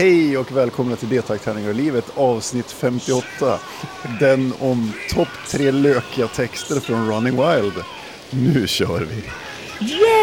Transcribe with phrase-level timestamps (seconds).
[0.00, 3.58] Hej och välkomna till D-taktärningar och livet avsnitt 58.
[4.20, 7.74] Den om topp tre lökiga texter från Running Wild.
[8.30, 9.16] Nu kör vi!
[9.86, 10.19] Yeah!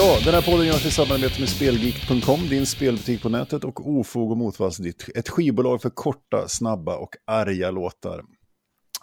[0.00, 4.30] Ja, den här podden görs i samarbete med Spelgeek.com, din spelbutik på nätet och Ofog
[4.30, 8.22] och Motvalls, ditt, ett skivbolag för korta, snabba och arga låtar.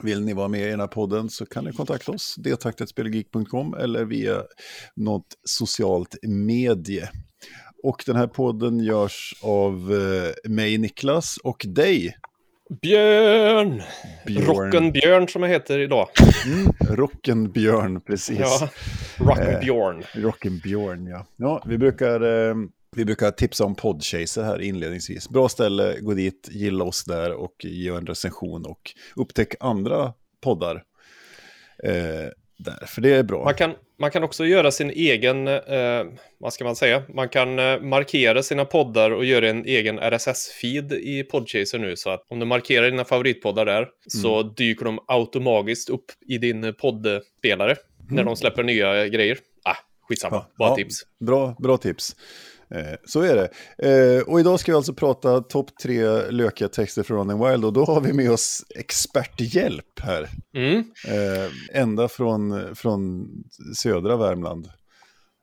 [0.03, 4.05] Vill ni vara med i den här podden så kan ni kontakta oss, detaktetspelgeek.com eller
[4.05, 4.43] via
[4.95, 7.09] något socialt medie.
[7.83, 12.15] Och den här podden görs av eh, mig, Niklas, och dig,
[12.69, 13.81] Björn!
[14.25, 14.45] Björn.
[14.45, 16.07] Rocken Björn som jag heter idag.
[16.45, 18.39] Mm, Rocken Björn, precis.
[18.39, 18.69] Ja,
[19.17, 19.59] Rocken Eh.
[19.59, 20.03] Björn.
[20.13, 21.25] Rocken Björn, ja.
[21.35, 22.55] ja vi, brukar, eh,
[22.95, 25.29] vi brukar tipsa om Podchaser här inledningsvis.
[25.29, 30.83] Bra ställe, gå dit, gilla oss där och ge en recension och upptäck andra poddar.
[31.83, 33.43] Eh, där, för det är bra.
[33.43, 36.03] Man kan, man kan också göra sin egen, eh,
[36.37, 40.93] vad ska man säga, man kan eh, markera sina poddar och göra en egen RSS-feed
[40.93, 41.95] i Podchaser nu.
[41.95, 46.73] Så att om du markerar dina favoritpoddar där så dyker de automatiskt upp i din
[46.73, 47.75] poddspelare
[48.09, 49.37] när de släpper nya grejer.
[49.63, 51.01] Ah, skitsamma, Ja, bara ja, tips.
[51.19, 52.15] Bra, bra tips.
[52.75, 53.49] Eh, så är det.
[54.17, 57.73] Eh, och idag ska vi alltså prata topp tre lökiga texter från Running Wild och
[57.73, 60.29] då har vi med oss experthjälp här.
[60.55, 60.77] Mm.
[61.07, 63.27] Eh, ända från, från
[63.75, 64.69] södra Värmland.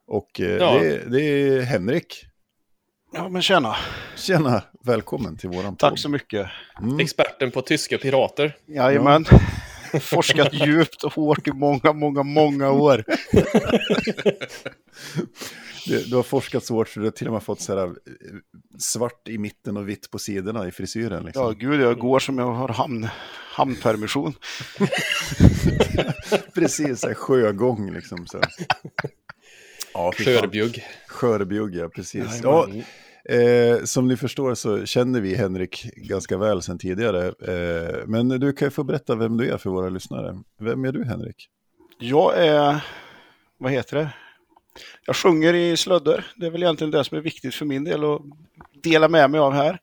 [0.06, 0.78] Och eh, Ja.
[0.80, 2.24] det, det är Henrik.
[3.14, 3.76] Ja, men tjena.
[4.16, 5.98] Tjena, välkommen till våran Tack podd.
[5.98, 6.46] så mycket.
[6.82, 6.98] Mm.
[7.00, 8.56] Experten på tyska pirater.
[8.66, 9.24] Jajamän.
[10.00, 13.04] Forskat djupt och hårt i många, många, många år.
[15.86, 17.86] Du, du har forskat så hårt så du har till och med fått så här,
[17.86, 17.92] eh,
[18.78, 21.24] svart i mitten och vitt på sidorna i frisyren.
[21.24, 21.42] Liksom.
[21.42, 23.08] Ja, gud, jag går som jag har hamn,
[23.54, 24.34] hamnpermission.
[26.54, 28.26] Precis, så här, sjögång liksom.
[28.26, 28.40] Så.
[29.94, 30.12] Ja.
[30.12, 30.84] Skörbjugg.
[31.06, 32.42] Skörbjugg, ja precis.
[32.42, 32.78] Jajamän.
[32.78, 32.84] Ja,
[33.24, 37.26] eh, som ni förstår så känner vi Henrik ganska väl sedan tidigare.
[37.26, 40.38] Eh, men du kan ju få berätta vem du är för våra lyssnare.
[40.60, 41.48] Vem är du Henrik?
[41.98, 42.84] Jag är,
[43.58, 44.10] vad heter det?
[45.06, 46.26] Jag sjunger i slödder.
[46.36, 48.22] Det är väl egentligen det som är viktigt för min del att
[48.82, 49.78] dela med mig av här.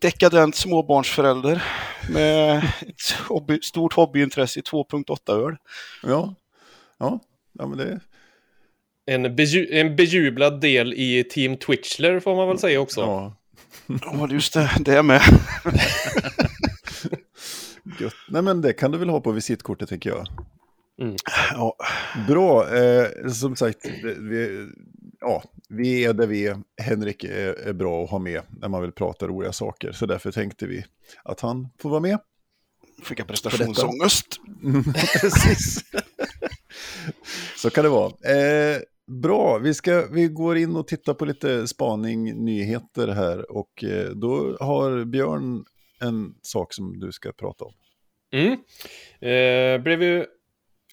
[0.00, 1.64] Dekadent småbarnsförälder
[2.10, 5.56] med ett hobby, stort hobbyintresse i 2.8 öl.
[6.02, 6.34] Ja,
[6.98, 7.20] ja,
[7.52, 8.00] ja men det
[9.08, 13.00] En, beju- en bejublad del i Team Twitchler får man väl säga också.
[13.00, 13.34] ja,
[13.86, 15.20] Ja, just det, det är med.
[18.00, 18.14] gött.
[18.28, 20.26] Nej men det kan du väl ha på visitkortet tänker jag.
[21.52, 21.76] Ja,
[22.28, 23.78] Bra, eh, som sagt,
[24.18, 24.68] vi,
[25.20, 26.58] ja, vi är där vi är.
[26.82, 29.92] Henrik är, är bra att ha med när man vill prata roliga saker.
[29.92, 30.84] Så därför tänkte vi
[31.22, 32.18] att han får vara med.
[33.04, 34.26] fick jag prestationsångest.
[34.64, 34.84] Mm,
[35.20, 35.84] Precis.
[37.56, 38.06] Så kan det vara.
[38.08, 43.52] Eh, bra, vi, ska, vi går in och tittar på lite spaning, nyheter här.
[43.52, 45.64] Och eh, då har Björn
[46.00, 47.72] en sak som du ska prata om.
[48.32, 48.52] Mm.
[49.20, 50.26] Eh, blev ju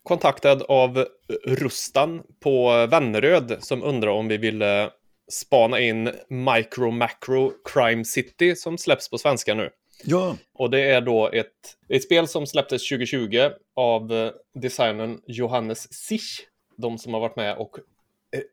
[0.03, 1.05] kontaktad av
[1.45, 4.89] Rustan på Vänneröd som undrar om vi ville
[5.31, 9.69] spana in Micro Macro Crime City som släpps på svenska nu.
[10.03, 15.93] Ja, Och det är då ett, ett spel som släpptes 2020 av eh, designern Johannes
[15.93, 16.41] Sich.
[16.77, 17.77] De som har varit med och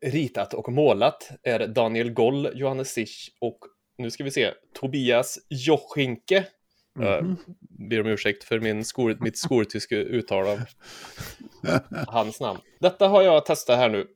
[0.00, 3.58] ritat och målat är Daniel Goll, Johannes Sich och
[3.98, 6.44] nu ska vi se, Tobias Jochinke.
[6.98, 10.60] Jag ber om ursäkt för min skol, mitt skoltyska uttal av
[12.06, 12.60] hans namn.
[12.80, 14.06] Detta har jag testat här nu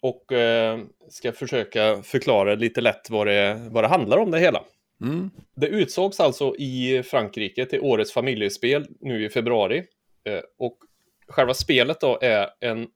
[0.00, 0.78] och eh,
[1.08, 4.62] ska försöka förklara lite lätt vad det, vad det handlar om det hela.
[5.02, 5.30] mm.
[5.56, 9.84] Det utsågs alltså i Frankrike till årets familjespel nu i februari.
[10.24, 10.78] Eh, och
[11.28, 12.86] själva spelet då är en...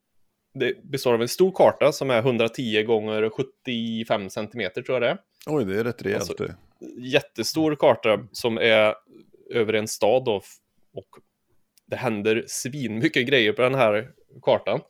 [0.54, 5.08] Det består av en stor karta som är 110 gånger 75 centimeter tror jag det
[5.08, 5.18] är.
[5.46, 6.30] oj det är rätt rejält.
[6.30, 6.54] Alltså-.
[6.98, 8.94] Jättestor karta som är
[9.50, 10.42] över en stad då.
[10.94, 11.08] Och
[11.86, 14.10] det händer svinmycket grejer på den här
[14.42, 14.80] kartan.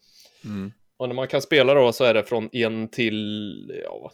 [0.44, 0.72] Mm.
[0.96, 4.12] Och när man kan spela då så är det från en till, ja,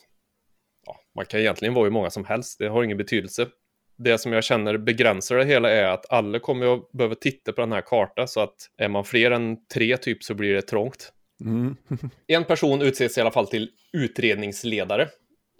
[0.86, 3.46] ja, man kan egentligen vara hur många som helst, det har ingen betydelse.
[3.96, 7.60] Det som jag känner begränsar det hela är att alla kommer att behöva titta på
[7.60, 11.12] den här kartan så att är man fler än tre typ så blir det trångt.
[11.40, 11.76] Mm.
[12.26, 15.08] En person utses i alla fall till utredningsledare.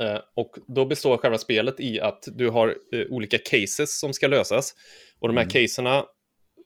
[0.01, 4.27] Eh, och då består själva spelet i att du har eh, olika cases som ska
[4.27, 4.75] lösas.
[5.19, 6.05] Och de här caserna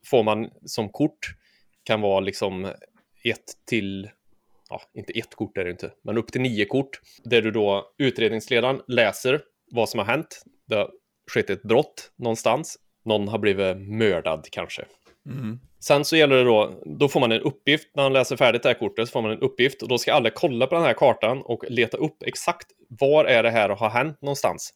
[0.07, 1.27] får man som kort.
[1.85, 2.65] Kan vara liksom
[3.25, 4.11] ett till
[4.73, 7.95] ja, inte ett kort är det inte, men upp till nio kort, där du då,
[7.99, 10.43] utredningsledaren läser vad som har hänt.
[10.67, 10.91] Det har
[11.31, 12.79] skett ett brott någonstans.
[13.05, 14.85] Någon har blivit mördad kanske.
[15.83, 18.69] Sen så gäller det då, då får man en uppgift, när man läser färdigt det
[18.69, 20.95] här kortet så får man en uppgift och då ska alla kolla på den här
[20.95, 24.75] kartan och leta upp exakt var är det här har hänt någonstans.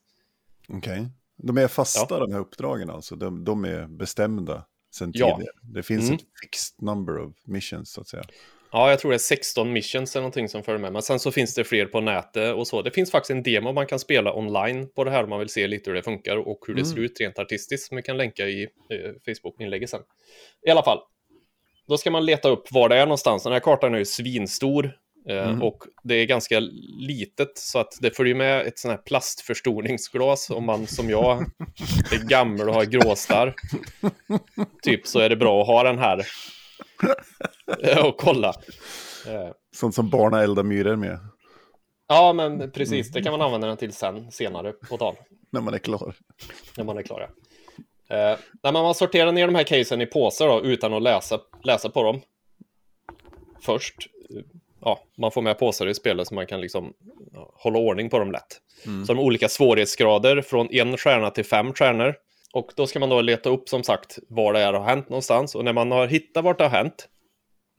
[0.69, 1.07] Okej.
[1.37, 2.19] De är fasta Ja.
[2.19, 4.65] de här uppdragen alltså, de, de är bestämda
[4.95, 5.35] sen Ja.
[5.35, 5.51] tidigare.
[5.61, 6.15] Det finns Mm.
[6.15, 8.23] ett fixed number of missions så att säga.
[8.71, 10.93] Ja, jag tror det är 16 missions eller någonting som följer med.
[10.93, 12.81] Men sen så finns det fler på nätet och så.
[12.81, 15.49] Det finns faktiskt en demo man kan spela online på det här om man vill
[15.49, 18.17] se lite hur det funkar och hur det ser ut rent artistiskt som vi kan
[18.17, 20.01] länka i eh, Facebook-inlägget sen.
[20.67, 20.99] I alla fall,
[21.87, 23.43] då ska man leta upp var det är någonstans.
[23.43, 24.91] Den här kartan är ju svinstor
[25.29, 26.59] eh, och det är ganska
[26.99, 31.37] litet så att det följer med ett sånt här plastförstoringsglas om man som jag
[32.11, 33.53] är gammal och har gråstarr.
[34.81, 36.27] Typ så är det bra att ha den här
[38.07, 38.53] och kolla.
[39.27, 41.19] Eh, Sånt som barna eldar myror med
[42.07, 43.11] Ja, men precis.
[43.11, 45.15] Det kan man använda den till sen, senare på tal,
[45.51, 46.13] när man är klar.
[46.77, 47.29] när man är klar.
[48.07, 48.15] Ja.
[48.15, 51.89] Eh, när man sorterar ner de här casen i påsar då, utan att läsa, läsa
[51.89, 52.21] på dem
[53.61, 53.95] först.
[54.35, 54.41] eh,
[54.81, 56.93] Ja, man får med påsar i spelet så man kan liksom
[57.33, 58.61] ja, hålla ordning på dem lätt.
[59.07, 62.15] Så de olika svårighetsgrader från en stjärna till fem stjärnor.
[62.53, 65.55] Och då ska man då leta upp som sagt var det är har hänt någonstans.
[65.55, 67.07] Och när man har hittat vart det har hänt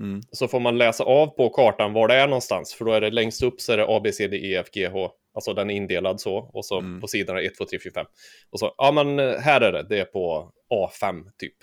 [0.00, 0.20] Mm.
[0.32, 2.74] så får man läsa av på kartan var det är någonstans.
[2.74, 4.66] För då är det längst upp så är det A, B, C, D, E, F,
[4.72, 5.10] G, H.
[5.34, 6.36] Alltså den är indelad så.
[6.36, 7.00] Och så Mm.
[7.00, 8.06] på sidorna 1, 2, 3, 4, 5.
[8.50, 11.54] Och så, ja men eh, här är det, det är på A5 typ.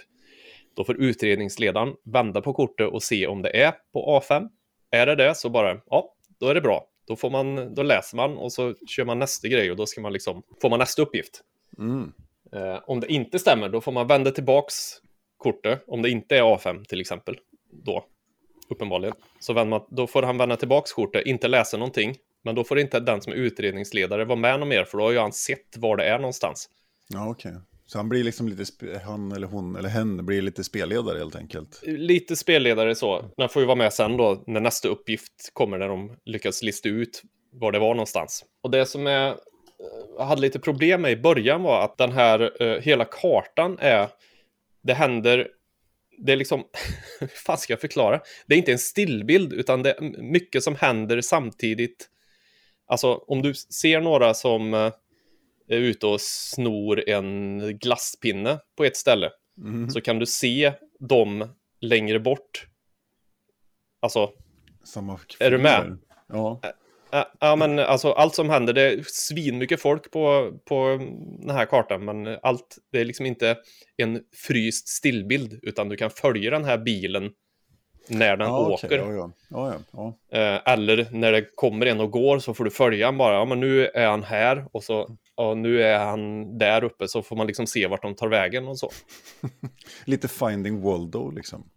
[0.75, 4.49] Då får utredningsledaren vända på kortet och se om det är på A5.
[4.91, 6.87] Är det det så bara, ja, då är det bra.
[7.07, 10.01] Då, får man, då läser man och så kör man nästa grej och då ska
[10.01, 11.41] man liksom, får man nästa uppgift.
[11.77, 12.11] Mm.
[12.53, 14.75] Eh, om det inte stämmer, då får man vända tillbaks
[15.37, 17.37] kortet, om det inte är A5 till exempel,
[17.71, 18.05] då,
[18.69, 19.15] uppenbarligen.
[19.39, 22.99] Så man, då får han vända tillbaks kortet, inte läsa någonting, men då får inte
[22.99, 25.97] den som är utredningsledare vara med någon mer, för då har ju han sett var
[25.97, 26.69] det är någonstans.
[27.09, 27.53] Ja, okej.
[27.87, 31.81] Så han blir liksom lite, han eller hon eller hen blir lite spelledare helt enkelt.
[31.85, 35.87] Lite spelledare så, den får ju vara med sen då, när nästa uppgift kommer, när
[35.87, 37.21] de lyckas lista ut
[37.51, 38.45] var det var någonstans.
[38.61, 39.35] Och det som är, eh,
[40.17, 44.07] jag hade lite problem med i början var att den här, eh, hela kartan är,
[44.83, 45.47] det händer,
[46.17, 46.63] det är liksom,
[47.19, 48.21] hur fan ska jag förklara?
[48.47, 52.09] Det är inte en stillbild, utan det är mycket som händer samtidigt.
[52.87, 54.91] Alltså, om du ser några som eh,
[55.67, 59.89] är ute och snor en glasspinne på ett ställe, Mhm.
[59.89, 61.49] så kan du se dem
[61.81, 62.67] längre bort.
[64.01, 64.31] Alltså,
[65.39, 65.97] Är du med?
[66.27, 66.61] Ja.
[67.15, 70.99] Ja, ja, men alltså allt som händer, det är svinmycket folk på, på
[71.39, 73.57] den här kartan, men allt, det är liksom inte
[73.97, 77.31] en fryst stillbild, utan du kan följa den här bilen
[78.07, 79.01] när den ja, åker.
[79.01, 80.17] okej, Ja, ja.
[80.31, 83.45] Eh, eller när det kommer en och går så får du följa han bara, ja
[83.45, 87.35] men nu är han här och så, ja nu är han där uppe, så får
[87.35, 88.89] man liksom se vart de tar vägen och så.
[90.05, 91.69] Lite Finding Waldo liksom.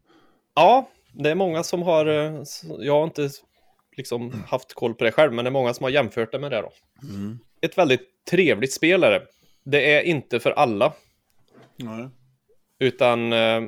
[0.55, 2.43] Ja, det är många som har, eh,
[2.79, 3.31] jag har inte
[3.99, 6.51] liksom haft koll på det själv, men det är många som har jämfört det med
[6.51, 6.73] det då.
[7.61, 9.23] Ett väldigt trevligt spel är det.
[9.65, 10.93] Det är inte för alla,
[11.77, 12.09] Nej.
[12.81, 13.63] utan, eh,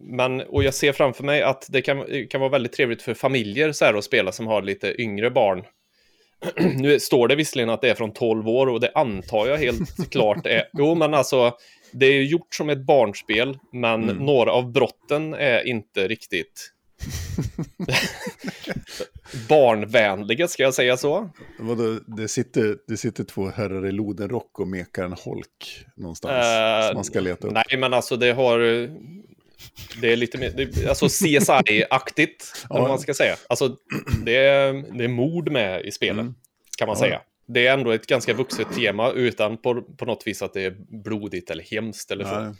[0.00, 3.72] men, och jag ser framför mig att det kan, kan vara väldigt trevligt för familjer
[3.72, 5.64] så här att spela som har lite yngre barn.
[6.76, 10.10] nu står det visserligen att det är från 12 år och det antar jag helt
[10.10, 11.56] klart är, jo men alltså,
[11.92, 16.72] det är ju gjort som ett barnspel, men några av brotten är inte riktigt
[19.48, 21.30] barnvänliga, ska jag säga så?
[21.58, 26.46] Vadå, det, sitter, det sitter två herrar i lodenrock och mekar en holk någonstans.
[26.46, 27.52] Eh, som man ska leta upp.
[27.54, 28.58] Nej, men alltså det har...
[30.00, 33.36] Det är lite mer, det, alltså CSI-aktigt, eller vad man ska säga.
[33.48, 33.76] Alltså,
[34.24, 36.34] det är, det är mord med i spelet, Mm.
[36.78, 37.00] kan man Ja.
[37.00, 37.20] säga.
[37.46, 40.76] Det är ändå ett ganska vuxet tema, utan på, på något vis att det är
[41.04, 42.40] blodigt eller hemskt eller så.
[42.40, 42.52] Nej.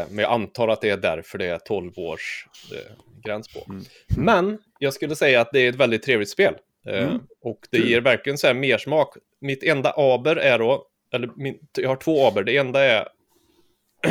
[0.00, 2.92] Eh, Men jag antar att det är därför det är 12 års eh,
[3.24, 3.66] gräns på.
[3.68, 3.84] Mm.
[4.16, 6.54] Men jag skulle säga att det är ett väldigt trevligt spel.
[6.86, 7.18] Eh, Mm.
[7.42, 9.14] Och det ger verkligen så här mer smak.
[9.40, 12.42] Mitt enda aber är då, eller min, jag har två aber.
[12.42, 13.08] Det enda är,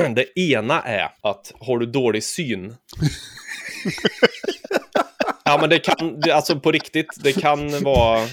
[0.16, 2.74] det ena är att har du dålig syn.
[5.46, 8.28] ja men det kan, det, alltså på riktigt, det kan vara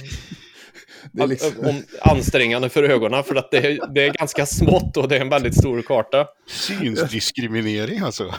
[1.22, 5.08] är liksom, om, ansträngande för ögonen för att det är, det är ganska smått och
[5.08, 6.26] det är en väldigt stor karta.
[6.46, 8.34] Synsdiskriminering alltså.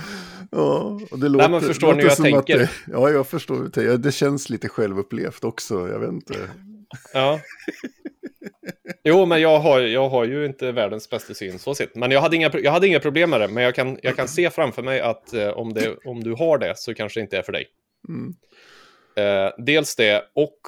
[0.51, 2.60] ja, och det låter, men förstår ni låter hur jag tänker?
[2.60, 3.55] Det, ja, jag förstår.
[3.55, 3.98] hur du tänker.
[3.98, 5.74] Det känns lite självupplevt också.
[5.74, 6.36] Jag vet inte.
[7.13, 7.39] Ja.
[9.03, 11.96] Jo, men jag har, jag har ju inte världens bästa syn så sett.
[11.96, 13.48] Men jag hade, inga, jag hade inga problem med det.
[13.48, 16.57] Men jag kan, jag kan se framför mig att eh, om, det, om du har
[16.57, 17.67] det så kanske det inte är för dig.
[19.17, 20.60] Eh, dels det och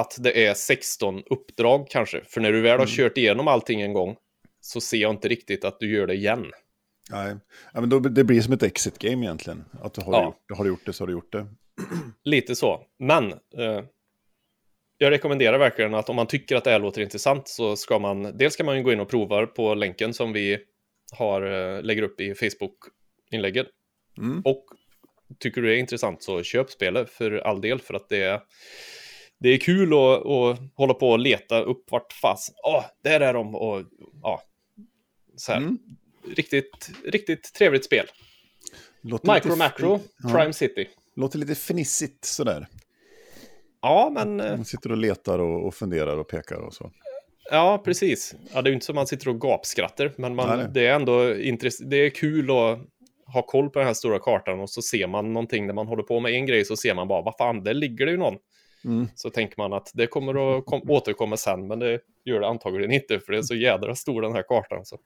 [0.00, 2.20] att det är 16 uppdrag kanske.
[2.24, 2.86] För när du väl har Mm.
[2.88, 4.16] kört igenom allting en gång
[4.60, 6.46] så ser jag inte riktigt att du gör det igen.
[7.10, 7.36] Nej,
[7.74, 9.64] ja, men då, det blir som ett exit game egentligen.
[9.82, 10.24] Att du har, Ja.
[10.24, 11.46] gjort, har du gjort det så har du gjort det.
[12.24, 12.82] Lite så.
[12.98, 13.84] Men eh,
[14.98, 18.22] jag rekommenderar verkligen att om man tycker att det här låter intressant så ska man,
[18.38, 20.58] dels kan man ju gå in och prova på länken som vi
[21.12, 23.66] har, eh, lägger upp i Facebook-inlägget.
[24.18, 24.42] Mm.
[24.44, 24.64] Och
[25.38, 28.40] tycker du det är intressant så köp spelet för all del för att det är,
[29.40, 32.54] det är kul att, att hålla på och leta upp vart fast.
[32.64, 33.82] Åh, där är de och
[34.22, 34.42] ja,
[35.36, 35.58] så här.
[35.58, 35.78] Mm.
[36.36, 38.06] Riktigt, riktigt trevligt spel.
[39.02, 40.88] Låter Micro Macro, ja, Prime City.
[41.16, 42.66] Låter lite fnissigt sådär.
[43.82, 46.90] Ja, men eh, Man sitter och letar och, och funderar och pekar och så.
[47.50, 48.34] Ja, precis.
[48.54, 50.66] Ja, det är ju inte som man sitter och gapskrattar, men man, nej.
[50.74, 52.78] det är ändå intress- det är kul att
[53.34, 56.02] ha koll på den här stora kartan och så ser man någonting när man håller
[56.02, 58.34] på med en grej så ser man bara, vad fan, där ligger det ju någon.
[58.84, 59.08] Mm.
[59.14, 62.92] Så tänker man att det kommer att kom- återkomma sen, men det gör det antagligen
[62.92, 64.84] inte, för det är så jädra stor den här kartan.
[64.86, 64.98] Så,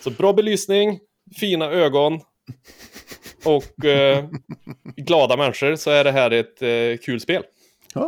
[0.00, 1.00] så bra belysning,
[1.40, 2.20] fina ögon
[3.44, 4.24] och eh,
[4.96, 7.42] glada människor så är det här ett eh, kul spel.
[7.94, 8.02] Ja,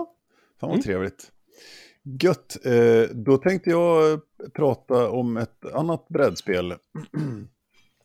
[0.60, 0.82] fan vad Mm.
[0.82, 1.28] trevligt.
[2.22, 4.20] Gött, eh, då tänkte jag
[4.54, 6.74] prata om ett annat brädspel.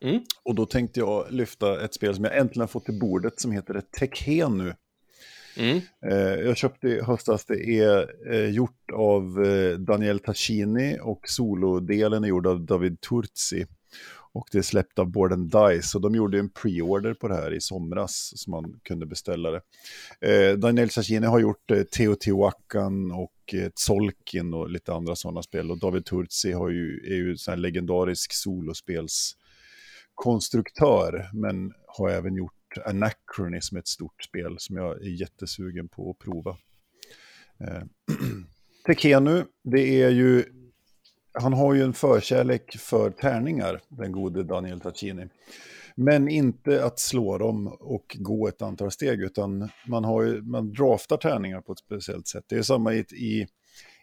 [0.03, 0.21] Mm.
[0.43, 3.51] Och då tänkte jag lyfta ett spel som jag äntligen har fått till bordet som
[3.51, 4.73] heter Tekhenu.
[5.57, 5.81] Mm.
[6.05, 12.23] Eh, jag köpte i höstas, det är eh, gjort av eh, Daniel Tacchini och solodelen
[12.23, 13.65] är gjord av David Turzi.
[14.37, 17.35] Och det är släppt av Board and Dice och de gjorde en pre-order på det
[17.35, 19.61] här i somras så man kunde beställa det.
[20.21, 25.71] Eh, Daniel Tacchini har gjort eh, Teotihuacan och eh, Tzolkin och lite andra sådana spel
[25.71, 33.61] och David Turzi har ju, är ju en legendarisk solospelskonstruktör men har även gjort Anachrony
[33.61, 36.57] som är ett stort spel som jag är jättesugen på att prova.
[37.59, 37.83] Eh,
[38.85, 40.45] Tekenu, det är ju,
[41.33, 45.27] han har ju en förkärlek för tärningar, den gode Daniel Tacchini.
[45.95, 50.73] Men inte att slå dem och gå ett antal steg, utan man, har ju, man
[50.73, 52.45] draftar tärningar på ett speciellt sätt.
[52.47, 53.47] Det är samma i, i,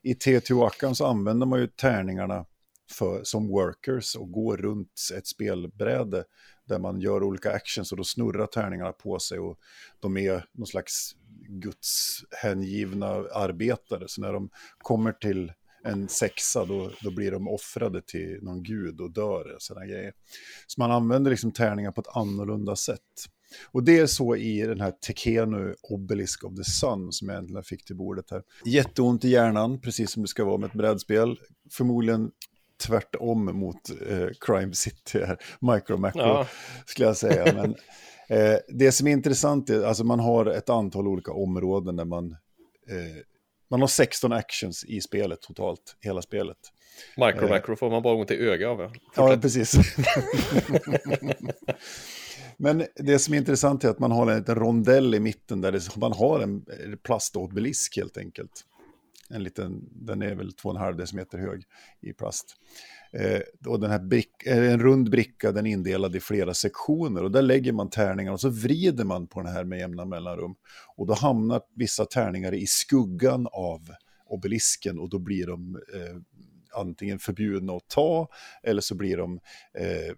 [0.03, 2.47] i Teotihuacan så använder man ju tärningarna
[2.93, 6.25] för, som workers och går runt ett spelbräde
[6.69, 9.59] där man gör olika actions och då snurrar tärningarna på sig och
[10.01, 11.17] de är någon slags
[11.49, 14.05] gudshängivna arbetare.
[14.07, 15.53] Så när de kommer till
[15.85, 20.13] en sexa då, då blir de offrade till någon gud och dör Såna grejer.
[20.67, 23.01] Så man använder liksom tärningar på ett annorlunda sätt.
[23.73, 27.65] Och det är så i den här Tekenu Obelisk of the Sun som jag äntligen
[27.65, 28.43] fick till bordet här.
[28.65, 31.39] Jätteont i hjärnan, precis som det ska vara med ett brädspel.
[31.71, 32.31] Förmodligen
[32.83, 35.39] tvärtom mot eh, Crime City, här.
[35.75, 36.47] Micro Macro, Ja.
[36.87, 37.53] skulle jag säga.
[37.55, 37.75] Men
[38.39, 42.31] eh, det som är intressant är, alltså man har ett antal olika områden där man,
[42.89, 43.23] eh,
[43.71, 46.57] man har 16 actions i spelet totalt, hela spelet.
[47.17, 47.51] Micro Eh.
[47.51, 48.93] Macro får man bara ont i ögat av.
[49.17, 49.37] ja.
[49.43, 49.75] Precis.
[52.57, 55.73] Men det som är intressant är att man har en liten rondell i mitten där
[55.73, 56.65] det, man har en
[57.03, 58.51] plastobelisk helt enkelt.
[59.31, 61.63] En liten, den är väl 2,5 decimeter hög
[62.01, 62.57] i plast.
[63.13, 67.23] Eh, och den här brick, eh, en rund bricka, den är indelad i flera sektioner
[67.23, 70.55] och där lägger man tärningar och så vrider man på den här med jämna mellanrum.
[70.97, 73.81] Och då hamnar vissa tärningar i skuggan av
[74.27, 76.17] obelisken och då blir de eh,
[76.75, 78.29] antingen förbjudna att ta
[78.63, 79.41] eller så blir de
[79.79, 80.15] eh,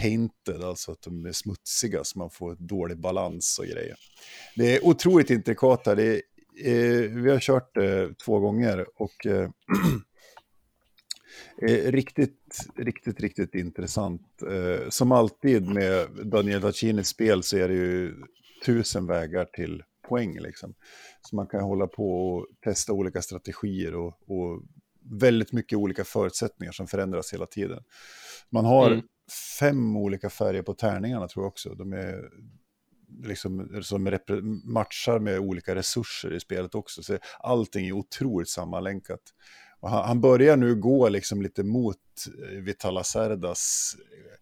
[0.00, 3.96] tainted, alltså att de är smutsiga så man får dålig balans och grejer.
[4.56, 5.96] Det är otroligt intrikat här.
[5.96, 6.22] Det är,
[6.64, 9.50] eh, vi har kört det två gånger och eh,
[11.62, 14.42] eh, riktigt, riktigt, riktigt intressant.
[14.42, 18.14] Eh, som alltid med Daniel Tacchinis spel så är det ju
[18.66, 20.74] tusen vägar till poäng liksom.
[21.20, 24.62] Så man kan hålla på och testa olika strategier och, och
[25.20, 27.82] väldigt mycket olika förutsättningar som förändras hela tiden.
[28.50, 29.04] Man har Mm.
[29.60, 31.74] fem olika färger på tärningarna tror jag också.
[31.74, 32.30] De är
[33.22, 37.02] liksom, som repre- matchar med olika resurser i spelet också.
[37.02, 39.20] Så allting är otroligt sammanlänkat.
[39.80, 41.96] Och han, han börjar nu gå liksom lite mot
[42.42, 44.36] eh, Vitala Cerdas eh,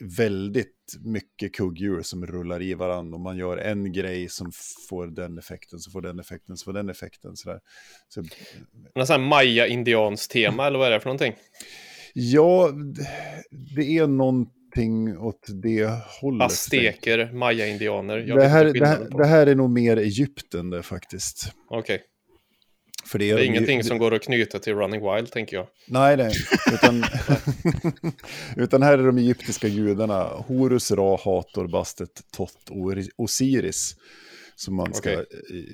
[0.00, 4.52] väldigt mycket kugghjul som rullar i varandra och man gör en grej som
[4.88, 7.36] får den effekten, så får den effekten, så får den effekten.
[7.36, 7.60] Sådär.
[8.08, 8.22] Så,
[8.94, 11.34] Någon sån här maya-indians tema, eller vad är det för någonting?
[12.16, 12.72] ja,
[13.76, 14.63] det är någonting
[15.18, 15.90] åt det
[16.20, 16.46] hållet.
[16.46, 18.18] Azteker, maya-indianer.
[18.18, 21.52] Det här, det, här, det här är nog mer Egypten det faktiskt.
[21.70, 22.02] Okej.
[23.06, 25.30] För det Det är, är de- ingenting det- som går att knyta till Running Wild,
[25.32, 25.66] tänker jag.
[25.88, 26.32] Nej, nej.
[26.74, 27.04] Utan,
[28.56, 33.96] utan här är de egyptiska gudarna Horus, Ra, Hator, Bastet, Tot och Osiris.
[34.56, 35.18] Som man ska eh,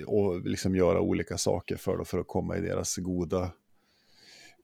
[0.07, 3.51] och liksom göra olika saker för, då, för att komma i deras goda,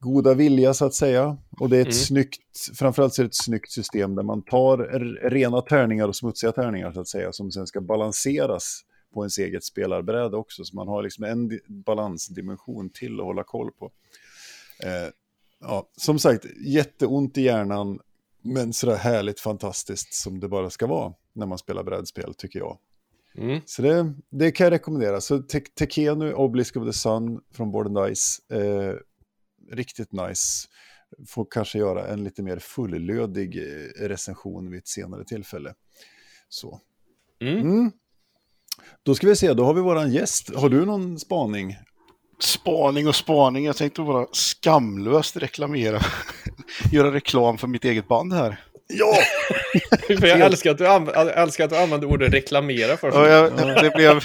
[0.00, 1.36] goda vilja så att säga.
[1.60, 1.92] Och det är ett Mm.
[1.92, 2.40] snyggt,
[2.74, 4.78] framförallt så är det ett snyggt system där man tar
[5.30, 8.80] rena tärningar och smutsiga tärningar så att säga, som sen ska balanseras
[9.14, 10.64] på ens eget spelarbräde också.
[10.64, 13.90] Så man har liksom en di- balansdimension till att hålla koll på.
[14.82, 15.10] Eh,
[15.60, 17.98] ja, som sagt, jätteont i hjärnan,
[18.42, 22.78] men sådär härligt fantastiskt som det bara ska vara när man spelar brädspel, tycker jag.
[23.38, 23.60] Mm.
[23.66, 25.20] Så det, det kan jag rekommendera.
[25.20, 28.42] Så Te- Tekenu, Obelisk of the Sun från Board and Dice.
[28.52, 28.94] Eh,
[29.72, 30.68] riktigt nice.
[31.28, 35.74] Får kanske göra en lite mer fullödig eh, recension vid ett senare tillfälle.
[36.48, 36.80] Så.
[37.40, 37.60] Mm.
[37.60, 37.92] Mm.
[39.02, 40.54] Då ska vi se, då har vi våran gäst.
[40.54, 41.76] Har du någon spaning?
[42.40, 43.64] Spaning och spaning.
[43.64, 46.00] Jag tänkte bara skamlöst reklamera.
[46.92, 48.64] Göra reklam för mitt eget band här.
[48.88, 49.14] Ja!
[50.18, 50.86] För jag älskar att, du
[51.30, 53.16] älskar att du använder ordet reklamera först.
[53.16, 54.20] Ja, jag, det blev...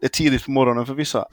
[0.00, 1.26] Det är tidigt på morgonen för vissa.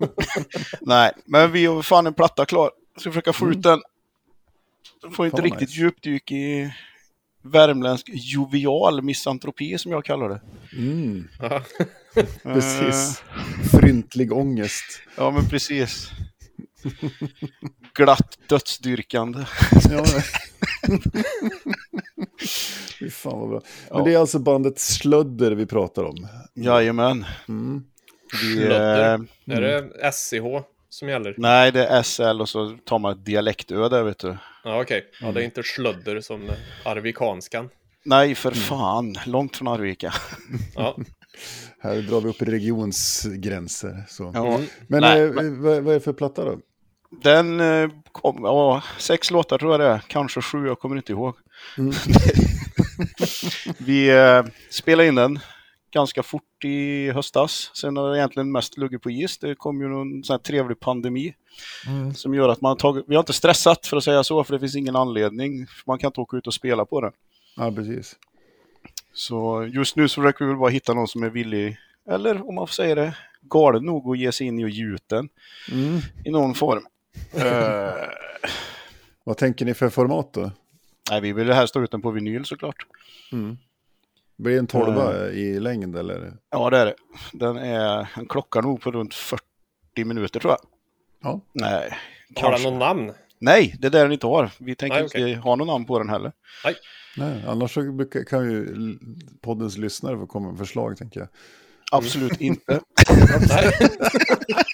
[0.80, 2.70] Nej, men vi har fan en platta klar.
[2.96, 3.82] Ska försöka få ut den.
[5.12, 5.80] Få ett Fan, riktigt nice.
[5.80, 6.74] djupdyk i
[7.42, 10.40] värmländsk jovial misantropi som jag kallar det.
[10.76, 11.28] Mm,
[12.42, 13.22] precis.
[13.72, 14.84] Fryntlig ångest.
[15.06, 16.10] Eh, ja, men precis.
[17.94, 19.44] Glatt dödsdyrkande.
[22.98, 23.60] Fy fan vad bra.
[23.90, 24.04] Men Ja.
[24.04, 26.26] det är alltså bandet Slödder vi pratar om.
[26.54, 27.24] Jajamän.
[27.48, 27.84] Mm.
[28.40, 29.14] Slödder.
[29.48, 31.34] eh, Är det SCH som gäller?
[31.38, 34.36] nej, det är SL och så tar man ett dialektö där, vet du.
[34.64, 35.04] Ja, okej.
[35.20, 36.50] Ja, det är inte slödder som
[36.84, 37.68] arvikanskan.
[38.04, 39.14] Nej, för fan.
[39.26, 40.14] Långt från Arvika.
[40.74, 40.96] Ja.
[41.80, 44.04] Här drar vi upp regionsgränser.
[44.08, 44.30] Så.
[44.34, 44.54] Ja.
[44.54, 44.66] Mm.
[44.86, 46.58] Men Nej, eh, vad, vad är det för platta då?
[47.22, 51.12] Den eh, kom, ja, sex låtar tror jag det är, kanske sju, jag kommer inte
[51.12, 51.34] ihåg.
[51.78, 51.92] Mm.
[53.78, 55.38] Vi eh, spelade in den
[55.92, 57.70] ganska fort i höstas.
[57.74, 59.38] Sen har det egentligen mest luggit på is.
[59.38, 61.34] Det kom ju någon sån här trevlig pandemi
[62.14, 64.52] som gör att man har tagit, vi har inte stressat för att säga så, för
[64.52, 65.66] det finns ingen anledning.
[65.86, 67.12] Man kan inte åka ut och spela på den.
[67.56, 68.16] Ja, precis.
[69.14, 71.76] Så just nu så försöker vi väl bara hitta någon som är villig,
[72.10, 74.84] eller om man får säga det, galen nog att ge sig in i och ge
[74.84, 75.28] ut den
[75.72, 76.00] Mm.
[76.24, 76.86] i någon form.
[77.32, 77.92] Eh,
[79.24, 80.50] Vad tänker ni för format då?
[81.10, 82.86] Nej, vi vill helst ha ut den på vinyl såklart.
[84.38, 86.32] Blir det en tolva i längd eller?
[86.50, 86.94] Ja, det är det.
[87.32, 89.42] Den är, en klockar nog på runt 40
[90.04, 90.60] minuter tror jag.
[91.22, 91.40] Ja.
[91.52, 91.98] Nej,
[92.36, 93.12] Har den någon namn?
[93.38, 94.50] Nej, det är det den inte har.
[94.58, 95.28] Vi tänker Nej, okej.
[95.30, 96.32] inte ha någon namn på den heller.
[97.16, 98.76] Nej, annars så brukar, kan ju
[99.40, 101.28] poddens lyssnare få komma med förslag tänker jag.
[101.92, 102.72] Absolut inte.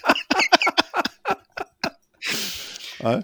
[3.02, 3.22] Nej.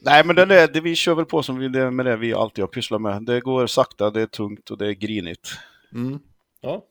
[0.00, 0.24] Nej.
[0.24, 2.62] Men den är, det, vi kör väl på som vi, det med det vi alltid
[2.62, 3.22] har pysslat med.
[3.22, 5.48] Det går sakta, det är tungt och det är grinigt.
[5.94, 6.18] Mm.
[6.60, 6.84] Ja.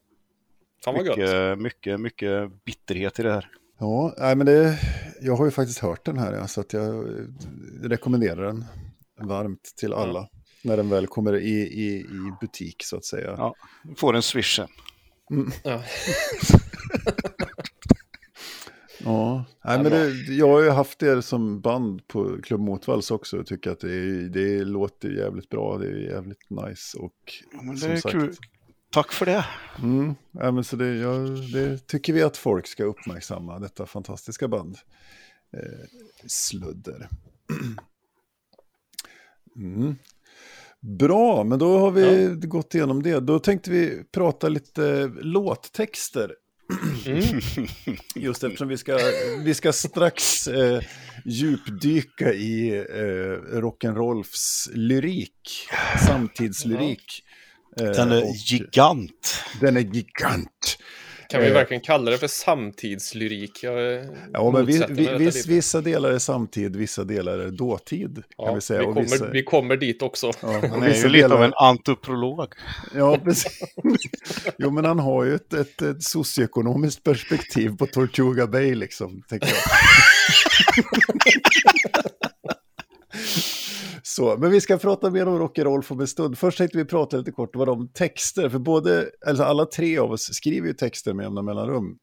[0.83, 1.17] Fan vad gött.
[1.17, 3.49] Mycket, mycket, mycket bitterhet i det här.
[3.79, 4.79] Ja, nej, men det,
[5.21, 7.05] jag har ju faktiskt hört den här, ja, så att jag
[7.81, 8.65] rekommenderar den
[9.21, 10.27] varmt till alla.
[10.63, 13.35] När den väl kommer i, i, i butik så att säga.
[13.37, 13.55] Ja.
[13.97, 14.67] Får en swish sen.
[15.63, 15.83] Ja.
[19.05, 23.37] Ja, nej, men det, jag har ju haft er som band på Klubb Motvalls också
[23.39, 27.13] och tycker att det, det låter jävligt bra, det är jävligt nice och
[27.53, 28.35] Ja, men det som är sagt, kul.
[28.91, 29.45] Tack för det.
[29.83, 31.13] Mm, ja, men så det, ja,
[31.53, 34.77] det tycker vi att folk ska uppmärksamma, detta fantastiska band.
[35.57, 35.87] Eh,
[36.27, 37.09] sludder.
[39.55, 39.95] Mm.
[40.81, 43.19] Bra, men då har vi gått igenom det.
[43.19, 46.35] Då tänkte vi prata lite låttexter.
[47.05, 47.41] Mm.
[48.15, 48.97] Just eftersom vi ska,
[49.43, 50.81] vi ska strax eh,
[51.25, 55.67] djupdyka i eh, rock'n'rolls lyrik,
[56.07, 57.23] samtidslyrik.
[57.79, 59.43] Eh, Den är och gigant.
[59.61, 60.77] den är gigant.
[61.31, 61.53] Kan vi Eh.
[61.53, 63.63] verkligen kalla det för samtidslyrik?
[64.33, 68.15] Ja, men vi, vi, viss, vissa delar är samtid, vissa delar är dåtid.
[68.15, 68.79] Kan Ja, vi säga.
[68.79, 70.31] vi, kommer, vissa, vi kommer dit också.
[70.41, 72.53] ja, Han är ju lite av delar- en antropolog.
[72.95, 73.59] Ja, precis.
[74.57, 79.47] Jo, men han har ju ett, ett, ett socioekonomiskt perspektiv på Tortuga Bay, liksom, tänker
[79.47, 79.55] jag.
[84.03, 86.37] Så, men vi ska prata mer om rock'n'roll om en stund.
[86.37, 90.29] Först tänkte vi prata lite kort om texter, för både, alltså alla tre av oss
[90.33, 91.97] skriver ju texter med jämna mellanrum.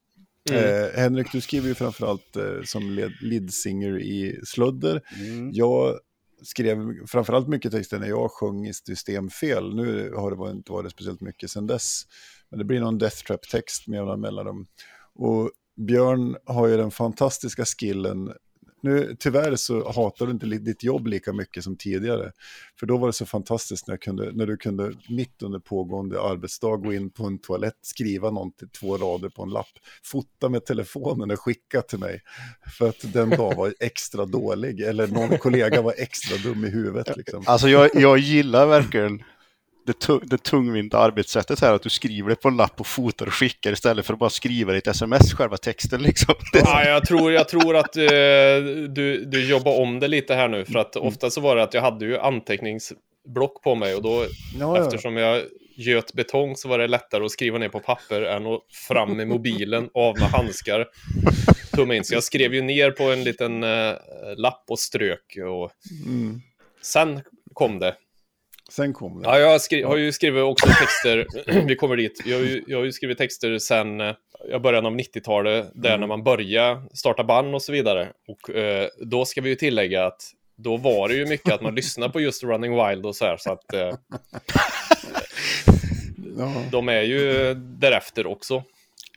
[0.50, 0.84] Mm.
[0.84, 5.02] Eh, Henrik, du skriver ju framförallt eh, som led, lead singer i Slödder.
[5.16, 5.50] Mm.
[5.52, 5.98] Jag
[6.42, 9.74] skrev framförallt mycket texter när jag sjöng i systemfel.
[9.74, 12.02] Nu har det varit- inte varit speciellt mycket sedan dess.
[12.50, 14.66] Men det blir någon Death Trap-text med jämna mellanrum.
[15.14, 18.32] Och Björn har ju den fantastiska skillen
[18.82, 22.32] nu, tyvärr så hatar du inte ditt jobb lika mycket som tidigare.
[22.78, 26.76] För då var det så fantastiskt när, kunde, när du kunde mitt under pågående arbetsdag
[26.76, 29.72] gå in på en toalett, skriva någonting, två rader på en lapp,
[30.04, 32.22] fota med telefonen och skicka till mig.
[32.78, 37.16] För att den dag var extra dålig, eller någon kollega var extra dum i huvudet.
[37.16, 37.44] Liksom.
[37.46, 39.22] Alltså jag, jag gillar verkligen
[39.86, 43.34] det, det tungvinta arbetssättet här, att du skriver det på en lapp och fotar och
[43.34, 46.34] skickar istället för att bara skriva i ett sms, själva texten liksom.
[46.52, 48.04] Ja, jag tror, jag tror att uh,
[48.88, 51.08] du, du jobbar om det lite här nu, för att mm.
[51.08, 54.26] ofta så var det att jag hade ju anteckningsblock på mig och då,
[54.58, 55.42] ja, eftersom jag
[55.76, 59.28] göt betong så var det lättare att skriva ner på papper än att fram med
[59.28, 60.86] mobilen, av med handskar,
[61.72, 62.04] tumma in.
[62.04, 63.96] Så jag skrev ju ner på en liten uh,
[64.36, 65.70] lapp och strök och
[66.06, 66.40] mm.
[66.82, 67.20] sen
[67.54, 67.94] kom det.
[68.68, 69.28] Sen kom det.
[69.28, 71.26] Ja, jag skri- har ju skrivit också texter,
[71.66, 74.14] vi kommer dit, jag har, ju, jag har ju skrivit texter sen eh,
[74.62, 76.00] början av 90-talet, där mm.
[76.00, 78.08] när man började starta band och så vidare.
[78.28, 81.74] Och eh, då ska vi ju tillägga att då var det ju mycket att man
[81.74, 83.94] lyssnade på just Running Wild och så här, så att eh,
[86.70, 88.62] de är ju därefter också.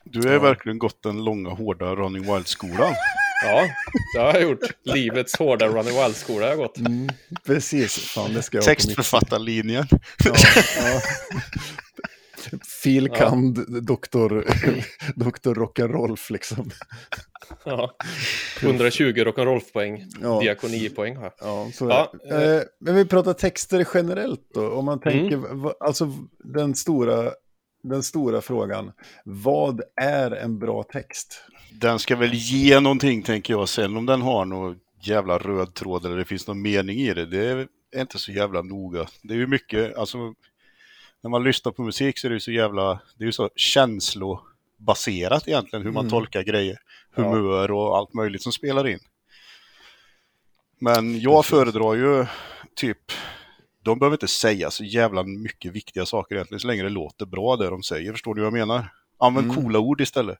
[0.04, 0.40] Du har ja.
[0.40, 2.94] verkligen gått den långa, hårda Running Wild-skolan.
[3.42, 3.68] Ja,
[4.14, 4.60] det har jag gjort.
[4.82, 6.78] Livets hårda Running Wild-skola har jag gått.
[6.78, 7.08] Mm,
[7.46, 7.94] precis.
[7.94, 9.86] Fan, det ska jag Textförfattarlinjen.
[10.24, 10.34] Ja,
[10.76, 11.00] ja.
[12.82, 13.80] Filkand, ja.
[13.80, 14.46] doktor,
[15.14, 16.70] doktor Rock'n'Rolf liksom.
[17.64, 17.96] Ja,
[18.62, 20.40] 120 rock'n'roll-poäng, ja.
[20.40, 22.12] diakonipoäng har Ja, så ja.
[22.36, 25.72] Eh, men vi pratar texter generellt då, om man tänker, mm.
[25.80, 26.12] alltså
[26.54, 27.32] den stora,
[27.82, 28.92] den stora frågan,
[29.24, 31.44] vad är en bra text?
[31.72, 33.68] Den ska väl ge någonting tänker jag.
[33.68, 37.26] Sen om den har någon jävla röd tråd eller det finns någon mening i det,
[37.26, 37.68] det är
[38.00, 39.06] inte så jävla noga.
[39.22, 40.34] Det är ju mycket, alltså
[41.22, 43.50] när man lyssnar på musik så är det ju så jävla, det är ju så
[43.56, 46.10] känslobaserat egentligen hur man mm.
[46.10, 46.78] tolkar grejer.
[47.14, 48.98] Humör och allt möjligt som spelar in.
[50.78, 52.26] Men jag föredrar ju
[52.74, 52.98] typ,
[53.82, 57.56] de behöver inte säga så jävla mycket viktiga saker egentligen så länge det låter bra
[57.56, 58.12] det de säger.
[58.12, 58.88] Förstår du vad jag menar?
[59.18, 59.56] Använd mm.
[59.56, 60.38] coola ord istället.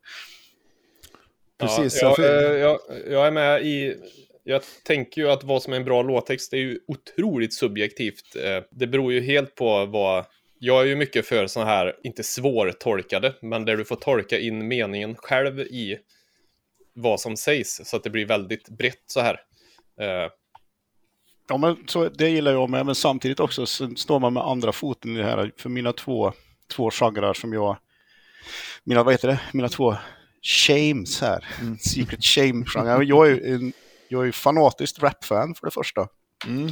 [1.59, 2.03] Precis.
[2.03, 2.79] Ja, jag, jag,
[3.11, 3.97] jag, är med i...
[4.45, 8.37] Jag tänker ju att vad som är en bra låttext är ju otroligt subjektivt.
[8.37, 10.25] Eh, det beror ju helt på vad...
[10.59, 14.69] Jag är ju mycket för sådana här, inte svårtolkade, men där du får tolka in
[14.69, 15.99] meningen själv i
[16.95, 19.41] vad som sägs, så att det blir väldigt brett så här.
[20.01, 20.31] Eh,
[21.49, 24.73] ja, men så, det gillar jag med, men samtidigt också så står man med andra
[24.73, 25.53] foten i det här.
[25.57, 26.33] För mina två,
[26.77, 27.77] två genrer som jag,
[28.85, 29.97] mina, vad heter det, mina två
[30.43, 31.45] shames här.
[31.61, 31.79] Mm.
[31.81, 33.07] Secret shame-genren.
[33.07, 33.73] Jag är ju
[34.09, 36.09] jag är fanatiskt rap-fan för det första.
[36.47, 36.71] Mm.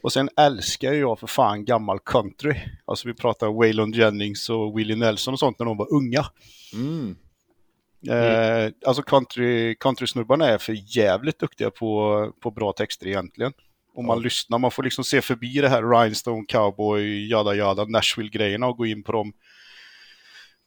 [0.00, 2.54] Och sen älskar jag för fan gammal country.
[2.84, 6.24] Alltså vi pratar Waylon Jennings och Willie Nelson och sånt när de var unga.
[6.72, 7.16] Mm.
[8.08, 13.52] Eh, alltså country, countrysnubbarna är för jävligt duktiga på, på bra texter egentligen.
[13.94, 14.22] Om man ja.
[14.22, 18.86] lyssnar, man får liksom se förbi det här Rhinestone Cowboy, jada jada, Nashville-grejerna och gå
[18.86, 19.32] in på dem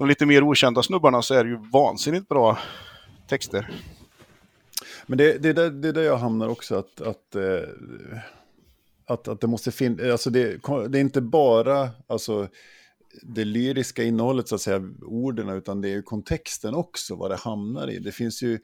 [0.01, 2.59] de lite mer okända snubbarna så är det ju vansinnigt bra
[3.27, 3.69] texter.
[5.05, 7.69] Men det, det, det, det är där jag hamnar också, att, att, eh,
[9.05, 12.47] att, att det måste finnas, alltså det, det är inte bara alltså,
[13.21, 17.37] det lyriska innehållet, så att säga, orden, utan det är ju kontexten också, vad det
[17.37, 17.99] hamnar i.
[17.99, 18.59] Det finns ju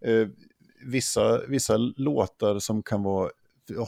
[0.00, 0.28] eh,
[0.84, 3.30] vissa, vissa låtar som kan vara,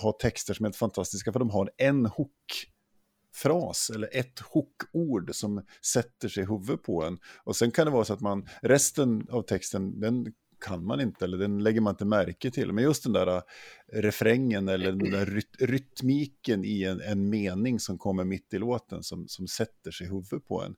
[0.02, 2.66] ha texter som är fantastiska, för de har en hook
[3.42, 7.18] fras eller ett hookord som sätter sig i huvudet på en.
[7.44, 11.24] Och sen kan det vara så att man, resten av texten, den kan man inte
[11.24, 12.72] eller den lägger man inte märke till.
[12.72, 13.42] Men just den där äh,
[13.92, 19.02] refrängen eller den där ryt rytmiken i en, en, mening som kommer mitt i låten
[19.02, 20.74] som, som sätter sig i huvudet på en.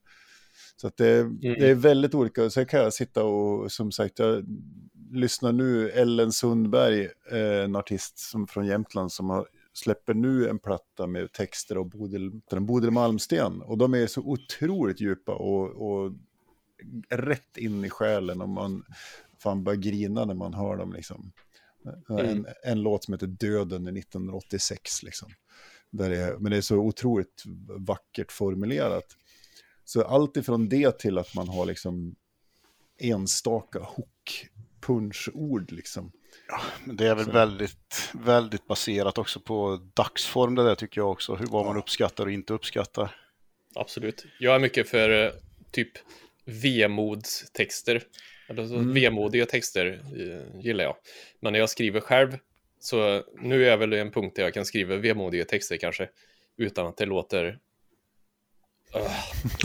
[0.76, 1.38] Så att det, mm.
[1.40, 2.50] det är väldigt olika.
[2.50, 4.44] Sen kan jag sitta och, som sagt, jag
[5.12, 10.58] lyssnar nu, Ellen Sundberg, eh, en artist som, från Jämtland som har släpper nu en
[10.58, 13.62] platta med texter av Bodil, Bodil Malmsten.
[13.62, 16.12] Och de är så otroligt djupa och, och
[17.08, 18.40] rätt in i själen.
[18.40, 18.84] Och man
[19.42, 20.92] fan börjar grina när man hör dem.
[20.92, 21.32] Liksom.
[22.10, 22.26] Mm.
[22.26, 25.02] En, en låt som heter Döden 1986.
[25.02, 25.28] Liksom.
[25.90, 27.42] Där är, men det är så otroligt
[27.78, 29.16] vackert formulerat.
[29.84, 32.16] Så allt ifrån det till att man har liksom
[32.98, 34.48] enstaka hook
[34.80, 36.12] punchord liksom.
[36.48, 41.10] Ja, men det är väl väldigt, väldigt baserat också på dagsform det där tycker jag
[41.10, 41.34] också.
[41.34, 43.16] Hur vad man uppskattar och inte uppskattar.
[43.74, 44.26] Absolut.
[44.38, 45.32] Jag är mycket för eh,
[45.70, 45.90] typ
[46.44, 48.02] vemodstexter.
[48.48, 48.94] Alltså, mm.
[48.94, 50.96] Vemodiga texter eh, gillar jag.
[51.40, 52.38] Men när jag skriver själv
[52.80, 56.08] så nu är jag väl i en punkt där jag kan skriva vemodiga texter kanske
[56.56, 57.58] utan att det låter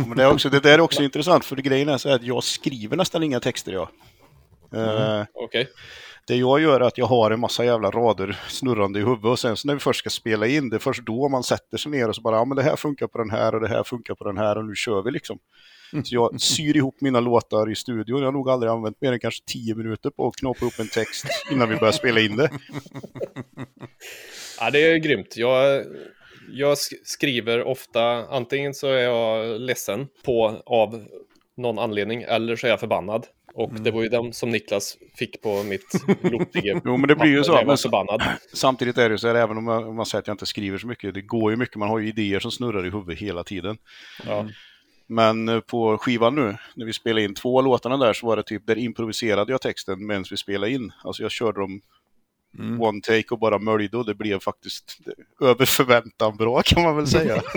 [0.07, 2.43] Men det, är också, det där är också intressant för grejen är så att jag
[2.43, 3.89] skriver nästan inga texter jag.
[4.75, 5.67] Eh, Okej.
[6.27, 9.39] Det jag gör är att jag har en massa jävla rader snurrande i huvudet och
[9.39, 11.91] sen så när vi först ska spela in, det är först då man sätter sig
[11.91, 13.83] ner och så bara, ja men det här funkar på den här och det här
[13.83, 15.39] funkar på den här och nu kör vi liksom.
[16.03, 18.19] Så jag syr ihop mina låtar i studion.
[18.19, 20.87] Jag har nog aldrig använt mer än kanske tio minuter på att knåpa upp en
[20.87, 22.49] text innan vi börjar spela in det.
[24.59, 25.37] Ja, det är grymt.
[25.37, 25.83] Jag,
[26.51, 31.05] jag sk- skriver ofta, antingen så är jag ledsen på av
[31.57, 33.27] någon anledning, eller så är jag förbannad.
[33.53, 37.31] Och det var ju dem som Niklas fick på mitt lortiga Jo, men det blir
[37.31, 37.51] ju så.
[37.51, 38.23] Jag Men förbannad.
[38.53, 40.45] Samtidigt är det ju så här, även om man, om man säger att jag inte
[40.45, 43.19] skriver så mycket, det går ju mycket, man har ju idéer som snurrar i huvudet
[43.19, 43.77] hela tiden.
[44.25, 44.47] Ja.
[45.07, 48.43] Men eh, på skivan nu, när vi spelade in två låtarna där, så var det
[48.43, 50.91] typ, där improviserade jag texten medan vi spelade in.
[51.03, 51.81] Alltså jag körde dem
[52.79, 54.97] one take och bara möljde och det blev faktiskt
[55.41, 57.35] över förväntan bra kan man väl säga.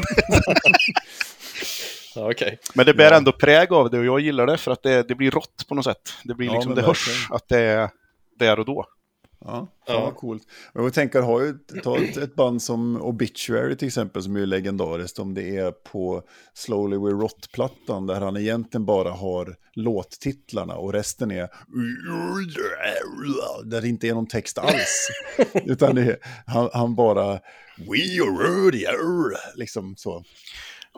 [2.18, 2.59] Ja, Okej.
[2.74, 3.16] Men det bär Ja.
[3.16, 5.74] ändå präg av det och jag gillar det för att det, det blir rått på
[5.74, 6.12] något sätt.
[6.24, 7.90] Det blir Ja, liksom, men det hörs att det är
[8.38, 8.85] där och då.
[9.40, 10.00] Ja, fan Ja.
[10.04, 10.42] vad coolt.
[10.74, 14.40] Och jag tänker, har ju ta ett, ett band som Obituary till exempel, som är
[14.40, 16.22] ju legendariskt, om det är på
[16.54, 21.48] Slowly We Rot-plattan, där han egentligen bara har låttitlarna och resten är
[23.64, 25.09] där det inte är någon text alls.
[25.64, 27.33] Utan det är, han, han bara
[27.78, 28.85] We are ready,
[29.54, 30.24] liksom så.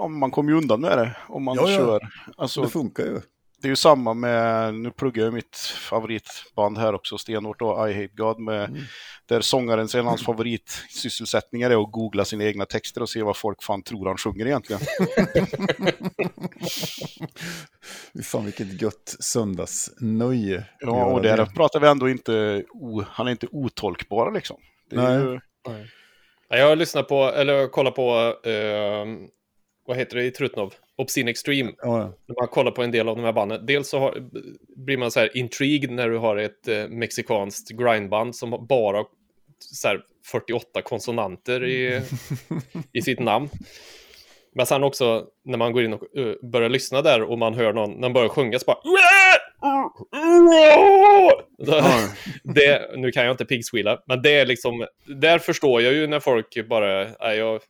[0.01, 1.77] Ja, men man kommer ju undan med det om man Ja, ja.
[1.77, 2.01] kör.
[2.37, 3.21] Alltså, Det funkar ju.
[3.63, 7.95] Det är ju samma med, nu pluggar jag mitt favoritband här också, stenhårt då, I
[7.95, 8.81] Hate God, med, Mm.
[9.29, 13.63] där sångaren säger hans favoritsysselsättningar är att googla sina egna texter och se vad folk
[13.63, 14.83] fan tror han sjunger egentligen.
[18.25, 20.65] Fan vilket gött söndagsnöje.
[20.81, 24.57] Ja, och där pratar vi ändå inte, o, han är inte otolkbar liksom.
[24.91, 25.33] Det är Nej.
[25.33, 25.41] ju,
[26.49, 29.07] Ja, Jag har lyssnat på, eller kollat på, eh,
[29.91, 30.75] vad heter det i Trutnov?
[30.97, 31.73] Obscene Extreme.
[31.83, 33.67] Ja, När man kollar på en del av de här banden.
[33.67, 34.31] Dels så har,
[34.77, 39.05] blir man så här intrigued när du har ett eh, mexikanskt grindband som bara
[39.59, 42.03] så här 48 konsonanter i,
[42.93, 43.49] i sitt namn.
[44.55, 47.73] Men sen också när man går in och eh, börjar lyssna där och man hör
[47.73, 48.79] någon, när man börjar sjunga så bara...
[52.55, 56.21] Det, nu kan jag inte pigsqueala, men det är liksom, där förstår jag ju när
[56.21, 57.61] folk bara, nej, jag,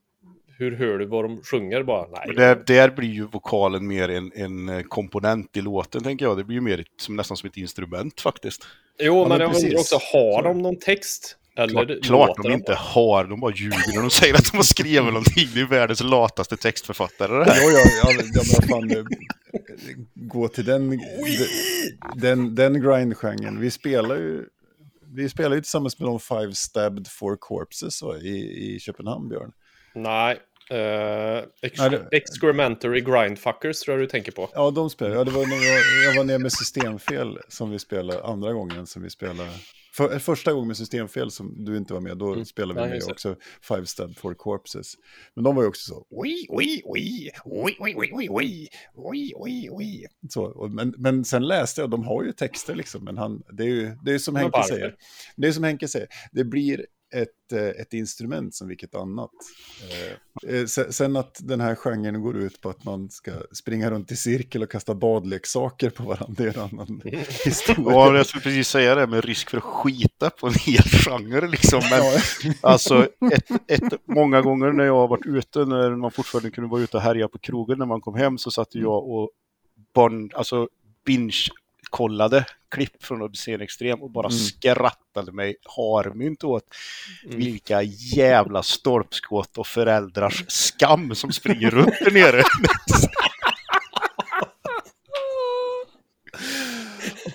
[0.60, 2.06] hur hör du vad de sjunger bara?
[2.26, 6.36] Nej, där, där blir ju vokalen mer en, en eh, komponent i låten, tänker jag.
[6.36, 8.66] Det blir ju mer ett, som, nästan som ett instrument faktiskt.
[8.98, 11.36] Jo, Ja, men, men jag undrar också, har de någon text?
[11.56, 14.64] Eller Klart, klart de inte har, de bara ljuger när de säger att de har
[14.64, 15.48] skrivit någonting.
[15.54, 17.62] Det är världens lataste textförfattare det Ja, här.
[17.62, 19.04] ja, ja, ja men fan, eh,
[20.14, 21.00] gå till den,
[22.16, 23.60] den, den grindgenren.
[23.60, 24.44] Vi spelar ju
[25.14, 29.52] vi spelar ju tillsammans med de Five Stabbed Four Corpses så, i, i Köpenhamn, Björn.
[29.94, 30.38] Nej.
[30.72, 34.50] Uh, ex Nej, det- Excrementary grindfuckers tror jag du tänker på.
[34.54, 35.16] Ja, de spelar.
[35.16, 38.86] Ja, det var när jag, jag var nere med systemfel som vi spelade andra gången
[38.86, 39.50] som vi spelade.
[39.92, 43.02] För, första gången med systemfel som du inte var med, då spelade vi Ja, med
[43.10, 44.94] också Five Stabbed Four Corpses.
[45.34, 45.94] Men de var ju också
[50.28, 53.62] så, och, men, men sen läste jag, de har ju texter liksom, men han, det
[53.62, 54.94] är ju det är som Henke säger.
[55.36, 59.30] Det är som Henke säger, det blir ett, eh, ett instrument som vilket annat.
[60.44, 63.90] Eh, eh, se- Sen att den här genren går ut på att man ska springa
[63.90, 67.00] runt i cirkel och kasta badleksaker på varandra, det är en annan
[67.44, 67.90] historia.
[67.92, 71.46] Ja, jag skulle precis säga det med risk för att skita på en hel genre
[71.48, 71.80] liksom.
[71.90, 72.52] Men Ja.
[72.60, 76.80] alltså, ett, ett, många gånger när jag har varit ute, när man fortfarande kunde vara
[76.82, 78.84] ute och härja på krogen, när man kom hem så satt Mm.
[78.84, 79.30] jag och
[79.94, 80.68] barn, alltså
[81.80, 84.38] binge-kollade klipp från Obscene Extrem och bara Mm.
[84.38, 86.64] skrattade mig harmynt åt
[87.26, 87.82] vilka
[88.16, 92.42] jävla stolpskott och föräldrars skam som springer runt där nere.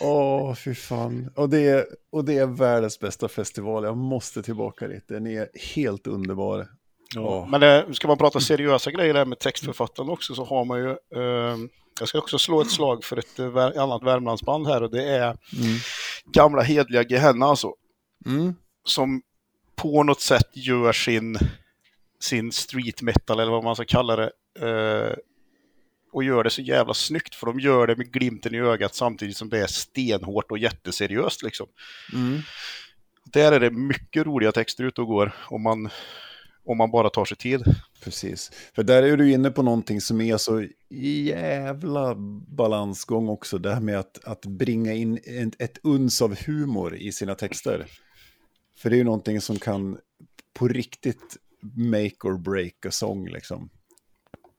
[0.02, 1.30] Åh, fy fan.
[1.36, 3.84] Och det, är, och det är världens bästa festival.
[3.84, 5.08] Jag måste tillbaka dit.
[5.08, 6.68] Den är helt underbar.
[7.16, 7.48] Ja.
[7.52, 10.90] Men eh, ska man prata seriösa grejer där med textförfattaren också så har man ju...
[10.90, 11.58] Eh,
[12.00, 15.24] jag ska också slå ett slag för ett eh, annat Värmlandsband här och det är
[15.24, 15.78] Mm.
[16.26, 17.74] gamla hedliga Gehenna alltså.
[18.26, 18.56] Mm.
[18.84, 19.22] Som
[19.76, 21.38] på något sätt gör sin,
[22.20, 24.32] sin street metal eller vad man ska kalla det.
[24.60, 25.16] Eh,
[26.12, 29.38] och gör det så jävla snyggt för de gör det med glimten i ögat samtidigt
[29.38, 31.68] som det är stenhårt och jätteseriöst liksom.
[32.14, 32.42] Mm.
[33.26, 35.90] Där är det mycket roliga texter ute och går om man,
[36.66, 37.64] om man bara tar sig tid.
[38.06, 38.52] Precis.
[38.76, 42.16] För där är du inne på någonting som är så jävla
[42.48, 43.58] balansgång också.
[43.58, 47.86] Det här med att, att bringa in ett, ett uns av humor i sina texter.
[48.78, 49.98] För det är ju någonting som kan
[50.54, 51.38] på riktigt
[51.76, 53.70] make or break a sång liksom.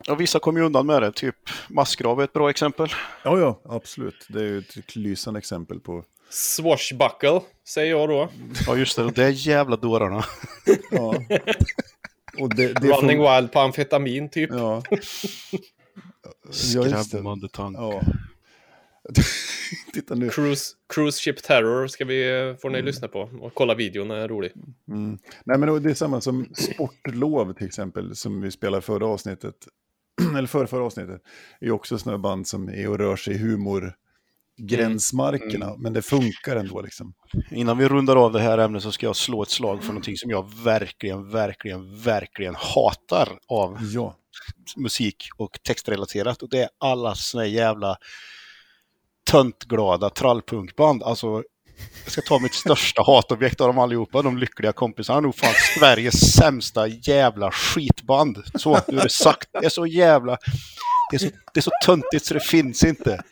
[0.09, 1.37] Och vissa kommer ju undan med det, typ
[1.69, 2.89] Massgrav är ett bra exempel.
[3.25, 4.27] Ja, ja, absolut.
[4.29, 6.05] Det är ju ett lysande exempel på...
[6.31, 8.29] Swashbuckle, säger jag då.
[8.67, 9.11] Ja, just det.
[9.11, 10.25] Det är jävla dårarna.
[10.91, 11.15] Ja.
[12.41, 14.51] Och det, det Running får- wild på amfetamin, typ.
[14.53, 14.83] Ja.
[16.51, 17.81] Skrämmande tanke.
[17.81, 18.03] Ja.
[19.93, 20.29] Titta nu.
[20.29, 23.21] Cruise, Cruise Ship Terror ska vi, får ni lyssna på.
[23.41, 24.53] Och kolla videon, den är rolig.
[24.89, 25.19] Mm.
[25.45, 29.55] Nej, men det är samma som sportlov till exempel, som vi spelade förra avsnittet.
[30.37, 31.23] Eller förra, förra avsnittet.
[31.61, 33.39] är också sådana band som är och rör sig i
[34.59, 35.75] humorgränsmarkerna.
[35.79, 37.15] Men det funkar ändå liksom.
[37.51, 40.17] Innan vi rundar av det här ämnet så ska jag slå ett slag för någonting
[40.17, 44.17] som jag verkligen, verkligen, verkligen hatar av Ja.
[44.77, 46.43] musik och textrelaterat.
[46.43, 47.97] Och det är alla såna jävla
[49.31, 51.03] töntglada trallpunkband.
[51.03, 51.43] Alltså,
[52.05, 55.21] jag ska ta mitt största hatobjekt av dem allihopa, de lyckliga kompisarna.
[55.21, 58.43] Nog fan Sveriges sämsta jävla skitband.
[58.55, 59.49] Så, nu är det sagt.
[59.53, 60.39] Det är så jävla...
[61.11, 63.23] Det är så, det är så töntigt så det finns inte.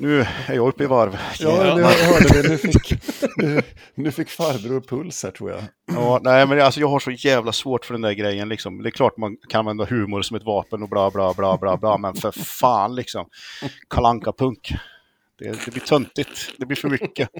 [0.00, 1.18] Nu är jag uppe i varv.
[1.38, 2.48] Ja, nu hörde vi.
[2.48, 2.94] Nu fick,
[3.36, 3.62] nu,
[3.94, 5.62] nu fick farbror puls här tror jag.
[5.86, 8.48] Ja, nej, men alltså, jag har så jävla svårt för den där grejen.
[8.48, 8.82] Liksom.
[8.82, 11.76] Det är klart man kan använda humor som ett vapen och bla bla bla bla
[11.76, 13.26] bla, men för fan liksom.
[13.88, 14.72] kalanka punk
[15.42, 16.52] det, det blir töntigt.
[16.58, 17.28] Det blir för mycket.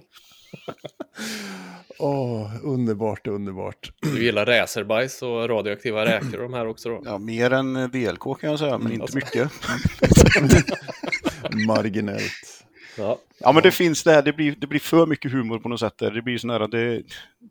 [1.98, 3.92] Åh, underbart, underbart.
[4.00, 7.02] Du gillar racerbajs och radioaktiva räkor och de här också då?
[7.04, 9.16] Ja, mer än DLK kan jag säga, men inte alltså.
[9.16, 9.50] mycket.
[11.66, 12.64] Marginellt.
[12.98, 13.18] Ja.
[13.38, 15.80] Ja, men det finns det här, det blir, det blir för mycket humor på något
[15.80, 15.98] sätt.
[15.98, 16.10] Där.
[16.10, 17.02] Det blir sån här, det,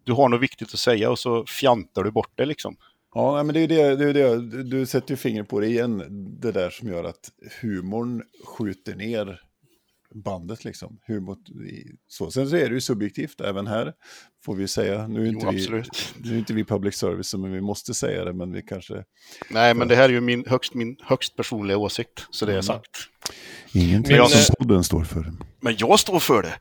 [0.03, 2.75] du har något viktigt att säga och så fjantar du bort det liksom.
[3.13, 4.63] Ja, men det är det, det, är det.
[4.63, 6.03] Du sätter ju fingret på det igen.
[6.41, 9.41] Det där som gör att humorn skjuter ner
[10.13, 10.99] bandet liksom.
[11.07, 11.37] Humor,
[12.07, 12.31] så.
[12.31, 13.93] Sen så är det ju subjektivt även här,
[14.45, 15.07] får vi säga.
[15.07, 16.15] Nu är inte, Jo, vi, absolut.
[16.23, 19.03] nu är inte vi public service, men vi måste säga det, men vi kanske...
[19.49, 22.61] Nej, men det här är ju min högst, min högst personliga åsikt, så det är
[22.61, 22.97] sagt.
[23.73, 25.33] Ingenting Men, som eh, podden står för.
[25.61, 26.53] Men jag står för det.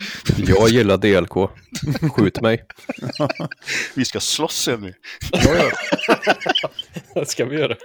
[0.50, 1.50] Jag gillar DLK.
[2.12, 2.64] Skjut mig.
[3.94, 4.94] Vi ska slåss nu.
[5.32, 5.70] Ja, ja,
[7.14, 7.76] Det ska vi göra.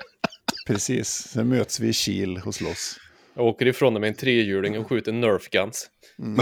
[0.68, 1.08] precis.
[1.10, 2.98] Sen möts vi i Kil och slåss.
[3.36, 5.88] Jag åker ifrån det med en trehjuling och skjuter Nerf Guns.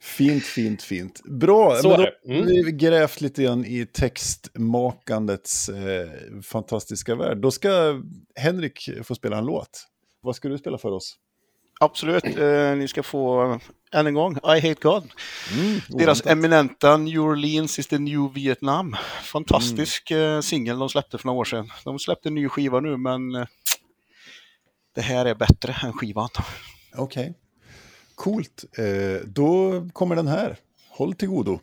[0.00, 1.20] Fint, fint, fint.
[1.24, 2.32] Bra, Så men då.
[2.34, 2.42] Mm.
[2.46, 6.08] har vi grävt lite grann i textmakandets eh,
[6.42, 7.38] fantastiska värld.
[7.38, 8.00] Då ska
[8.36, 9.86] Henrik få spela en låt.
[10.24, 11.16] Vad ska du spela för oss?
[11.80, 13.58] Absolut, eh, ni ska få eh,
[13.92, 15.10] än en gång I Hate God.
[15.54, 18.96] Mm, Deras eminenta New Orleans is the new Vietnam.
[19.22, 21.70] Fantastisk eh, singel de släppte för några år sedan.
[21.84, 23.46] De släppte en ny skiva nu men eh,
[24.94, 26.28] det här är bättre än skivan.
[26.96, 27.34] Okej.
[28.14, 28.64] Coolt.
[28.78, 30.56] Eh, då kommer den här.
[30.90, 31.60] Håll till godo.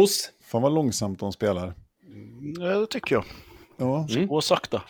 [0.00, 0.30] Mos!
[0.40, 1.74] Fan vad långsamt de spelar.
[2.58, 3.24] Ja, det tycker jag.
[3.76, 4.26] Ja, Mm.
[4.26, 4.82] Gå sakta.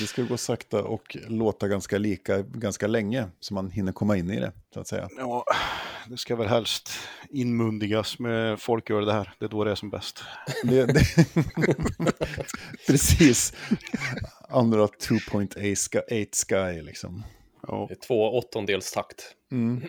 [0.00, 3.26] det ska gå sakta och låta ganska lika ganska länge.
[3.40, 5.08] Så man hinner komma in i det, så att säga.
[5.18, 5.44] Ja,
[6.08, 6.90] det ska väl helst
[7.30, 9.32] inmundigas med folköl det här.
[9.38, 10.22] Det är då det är som bäst.
[10.62, 11.04] Det, det...
[12.86, 13.52] Precis.
[14.48, 17.22] Andra 2.8 sky liksom.
[17.68, 17.86] Ja.
[17.88, 19.34] Det är två åttondels takt.
[19.52, 19.82] Mm.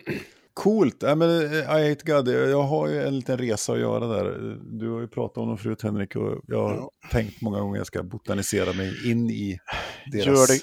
[0.58, 0.96] Coolt.
[1.02, 4.56] Ja, men, eh, I hate God, jag har ju en liten resa att göra där.
[4.78, 6.90] Du har ju pratat om dem förut Henrik och jag har Ja.
[7.10, 9.58] tänkt många gånger att jag ska botanisera mig in i
[10.12, 10.60] deras Gör det,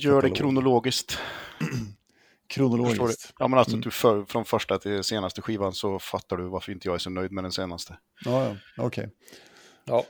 [0.00, 1.18] gör det kronologiskt.
[2.48, 3.32] Kronologiskt.
[3.38, 3.80] Ja, men alltså Mm.
[3.80, 7.10] du för, från första till senaste skivan så fattar du varför inte jag är så
[7.10, 7.98] nöjd med den senaste.
[8.24, 9.08] Ja, ja, okej.
[9.84, 10.04] Ja,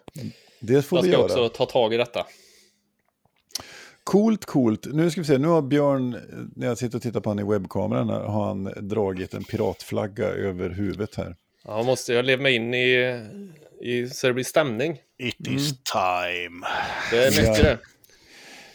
[0.60, 1.24] Det får jag vi ska göra.
[1.24, 2.26] också ta tag i detta.
[4.10, 4.86] Coolt, coolt.
[4.92, 6.16] Nu ska vi se, nu har Björn,
[6.56, 10.24] när jag sitter och tittar på honom i webbkameran, här, har han dragit en piratflagga
[10.26, 11.36] över huvudet här.
[11.64, 13.20] Ja, måste jag leva mig in i,
[13.82, 14.96] i så det blir stämning.
[15.18, 15.56] It Mm.
[15.58, 16.66] is time.
[17.10, 17.62] Det är mycket Ja.
[17.64, 17.78] det.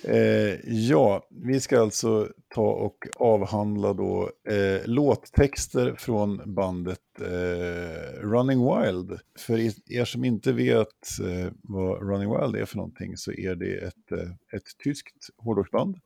[0.08, 8.60] Eh, ja, vi ska alltså ta och avhandla då eh, låttexter från bandet eh, Running
[8.60, 9.20] Wild.
[9.39, 9.60] För
[9.93, 14.12] er som inte vet eh, vad Running Wild är för någonting så är det ett,
[14.12, 15.97] eh, ett tyskt hårdrocksband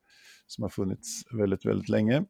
[0.47, 2.23] som har funnits väldigt, väldigt länge.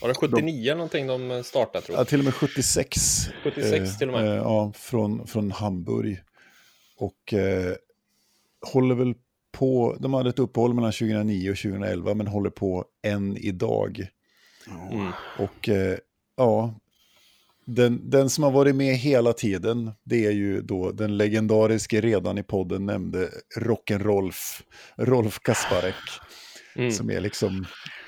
[0.00, 2.08] Var det 79 någonting de startade tror Ja, jag?
[2.08, 2.96] till och med 76.
[3.42, 4.28] 76 till och med.
[4.28, 6.22] Eh, ja, från, från Hamburg.
[6.96, 7.74] Och eh,
[8.72, 9.14] håller väl
[9.52, 14.06] på, de hade ett uppehåll mellan 2009 och 2011 men håller på än idag.
[14.90, 15.12] Mm.
[15.38, 15.98] Och eh,
[16.36, 16.74] ja,
[17.64, 22.38] den, den som har varit med hela tiden, det är ju då den legendariske redan
[22.38, 24.62] i podden nämnde Rock'n'Rolf,
[24.96, 25.94] Rolf Kasparek,
[26.76, 26.90] Mm.
[26.90, 27.66] som är liksom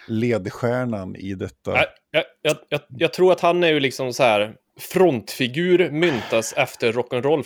[0.08, 1.70] ledstjärnan i detta.
[2.10, 6.92] Jag, jag, jag, jag tror att han är ju liksom så här frontfigur myntas efter
[6.92, 7.44] Rock'n'Roll.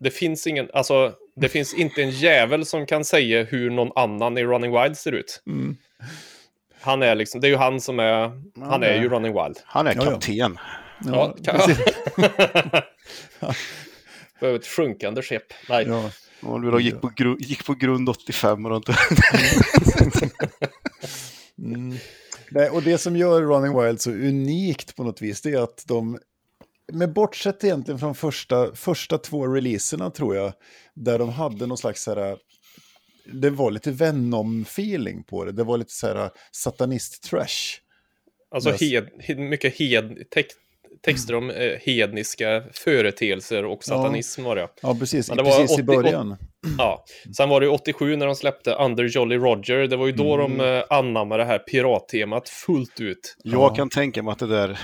[0.00, 4.38] Det finns ingen, alltså det finns inte en jävel som kan säga hur någon annan
[4.38, 5.42] i Running Wild ser ut.
[5.46, 5.76] Mm.
[6.80, 8.30] Han är liksom, det är ju han som är,
[8.64, 9.58] han är ju Running Wild.
[9.64, 10.10] Han är Ja, ja.
[10.10, 10.58] kapten.
[11.04, 11.60] Ja, kan.
[14.38, 15.52] För ett sjunkande skepp.
[15.68, 15.86] Nej.
[15.88, 16.10] ja.
[16.42, 18.96] Och du då gick, på gru, gick på grund 85 och inte...
[21.58, 21.96] Mm.
[22.50, 25.84] Nej, och det som gör Running Wild så unikt på något vis, det är att
[25.86, 26.18] de,
[26.92, 30.52] med bortsett egentligen från första, första två releaserna tror jag,
[30.94, 32.36] där de hade någon slags så här,
[33.32, 37.80] det var lite Venom-feeling på det, det var lite så här satanist-trash.
[38.54, 40.54] Alltså hed, hed, mycket hed, tex,
[41.04, 44.68] texter om eh, hedniska företeelser och satanism var det.
[44.82, 46.36] Ja, precis, Men det var precis 80 i början.
[46.78, 47.04] Ja,
[47.36, 49.86] sen var det ju 87 när de släppte Under Jolly Roger.
[49.86, 53.36] Det var ju då de eh, anammade det här pirattemat fullt ut.
[53.42, 54.78] Jag kan tänka mig att det där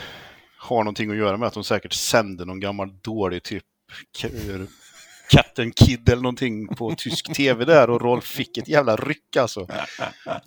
[0.71, 3.65] har någonting att göra med att de säkert sände någon gammal dålig typ
[5.31, 9.67] Captain Kid eller någonting på tysk tv där och Rolf fick ett jävla ryck alltså.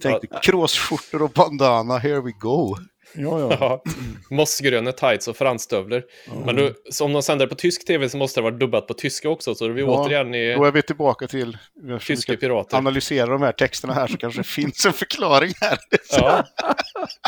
[0.02, 2.76] Tänkte kråsskjortor och bandana, here we go.
[3.16, 3.58] Ja, ja.
[3.60, 3.84] Ja,
[4.30, 6.04] mossgröna tights och fransstövlar.
[6.46, 8.94] Men då, så om de sänder på tysk tv så måste det vara dubbat på
[8.94, 9.56] tyska också.
[9.56, 11.58] Så är vi Ja, återigen i Då är vi tillbaka till,
[12.00, 12.78] tyska ska pirater.
[12.78, 15.78] analysera de här texterna här så kanske det finns en förklaring här.
[16.12, 16.46] Ja,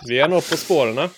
[0.07, 1.09] vi är nog på spåren.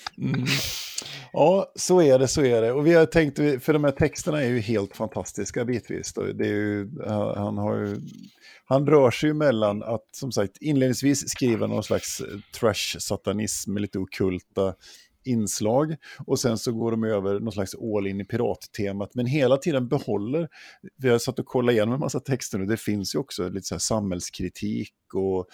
[1.39, 2.71] Ja, så är det, så är det.
[2.71, 6.13] Och vi har tänkt, för de här texterna är ju helt fantastiska bitvis.
[6.13, 6.21] då.
[6.21, 7.95] Det är ju, han han har ju,
[8.65, 12.27] han rör sig ju mellan att, som sagt, inledningsvis skriva någon slags eh,
[12.59, 14.75] trash-satanism med lite okulta
[15.25, 19.57] inslag och sen så går de över någon slags all in i pirattemat men hela
[19.57, 20.47] tiden behåller,
[20.97, 23.67] vi har satt och kollat igenom en massa texter nu, det finns ju också lite
[23.67, 25.47] så här samhällskritik och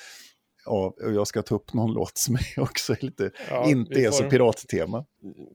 [0.65, 4.11] ja, och jag ska ta upp någon låt som är också lite, Ja, inte är
[4.11, 5.05] så pirattema.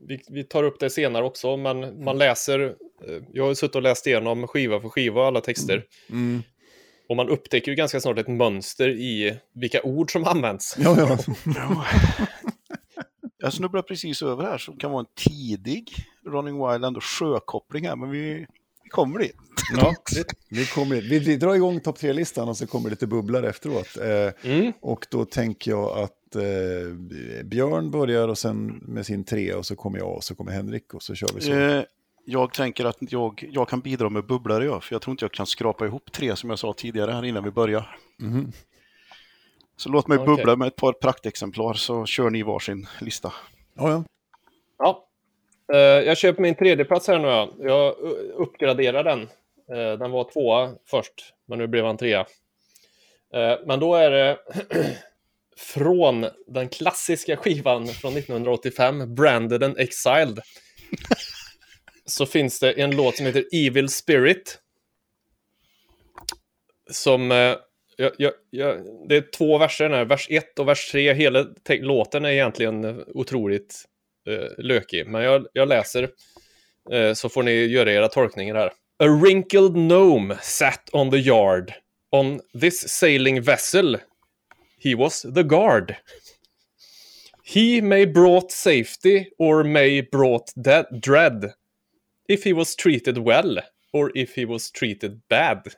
[0.09, 2.61] Vi, vi tar upp det senare också, men man läser...
[3.09, 5.84] eh, Jag har suttit och läst igenom skiva för skiva alla texter.
[6.11, 6.42] Mm.
[7.09, 10.76] Och man upptäcker ju ganska snart ett mönster i vilka ord som används.
[10.78, 11.18] Ja, ja.
[11.56, 11.84] Ja.
[13.40, 15.90] Jag snubblar precis över här som kan vara en tidig
[16.26, 18.46] Running Wild, ändå sjökoppling här, men vi,
[18.89, 19.36] vi kommer dit.
[19.76, 19.95] ja
[20.51, 23.97] vi, kommer, vi, vi drar igång topp tre-listan och så kommer det lite bubblor efteråt.
[23.97, 24.72] Eh, Mm.
[24.80, 26.95] och då tänker jag att eh,
[27.45, 30.95] Björn börjar och sen med sin tre och så kommer jag och så kommer Henrik
[30.95, 31.53] och så kör vi så.
[31.53, 31.82] Eh,
[32.24, 35.32] jag tänker att jag, jag kan bidra med bubblare, jag, för jag tror inte jag
[35.32, 37.99] kan skrapa ihop tre som jag sa tidigare här innan vi börjar.
[38.18, 38.53] Mhm.
[39.76, 40.36] Så låt mig Okej.
[40.36, 43.32] bubbla med ett par praktexemplar så kör ni varsin lista.
[43.74, 44.05] Ja, ja.
[44.78, 45.07] Ja.
[45.73, 47.29] Eh, jag köper min tredjeplats här nu.
[47.29, 47.55] ja.
[47.59, 47.97] Jag
[48.35, 49.21] uppgraderar den.
[49.73, 52.27] Eh, den var tvåa först, men nu blev han trea.
[53.35, 54.39] Eh, men då är det
[55.57, 60.41] från den klassiska skivan från 1985, Branded and Exiled.
[62.05, 64.59] så finns det en låt som heter Evil Spirit.
[66.91, 67.31] Som...
[68.01, 68.77] Jag, jag, jag,
[69.09, 71.14] det är två verser här, vers 1 och vers 3.
[71.14, 73.85] Hela låten är egentligen otroligt
[74.29, 75.07] eh, lökig.
[75.07, 76.09] Men jag, jag läser
[76.93, 78.72] eh, så får ni göra era tolkningar här.
[78.99, 81.72] A wrinkled gnome sat on the yard.
[82.11, 83.99] On this sailing vessel
[84.79, 85.97] he was the guard.
[87.43, 90.53] He may brought safety or may brought
[91.01, 91.55] dread.
[92.29, 93.59] If he was treated well
[93.93, 95.74] or if he was treated bad.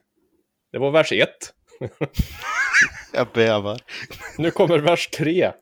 [0.72, 1.28] Det var vers 1.
[3.12, 3.80] Jag bävar.
[4.38, 5.52] Nu kommer vers 3.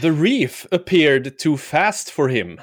[0.00, 2.60] The reef appeared too fast for him.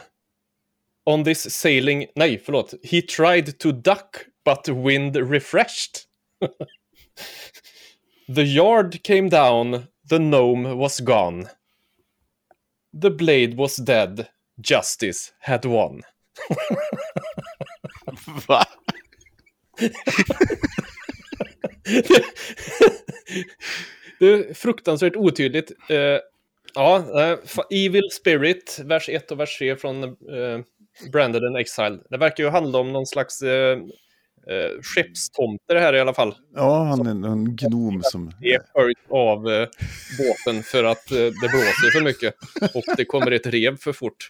[1.06, 2.08] On this sailing...
[2.16, 2.74] Nej, förlåt.
[2.84, 6.08] He tried to duck, but wind refreshed.
[8.28, 11.50] the yard came down, the gnome was gone.
[12.94, 14.28] The blade was dead,
[14.60, 16.02] justice had won.
[18.48, 18.66] Va?
[24.20, 25.72] det är fruktansvärt otydligt.
[25.90, 26.20] Eh,
[26.78, 30.60] Eh, ja, eh, Evil Spirit, vers 1 och vers 3 från eh,
[31.12, 32.00] Branded and Exile.
[32.10, 33.78] Det verkar ju handla om någon slags eh,
[34.50, 36.36] eh, skeppstomter här i alla fall.
[36.56, 38.34] Ja, han är en gnom som...
[38.42, 39.68] Det är höjt av eh,
[40.18, 42.36] båten för att eh, det blåser för mycket.
[42.76, 44.30] Och det kommer ett rev för fort.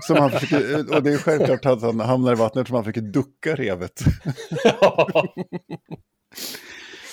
[0.00, 3.00] som han försöker, och det är självklart att han hamnar i vattnet som han försöker
[3.00, 4.00] ducka revet.
[4.80, 5.24] Åh,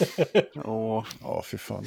[0.53, 1.05] Ja,
[1.45, 1.85] fy fan.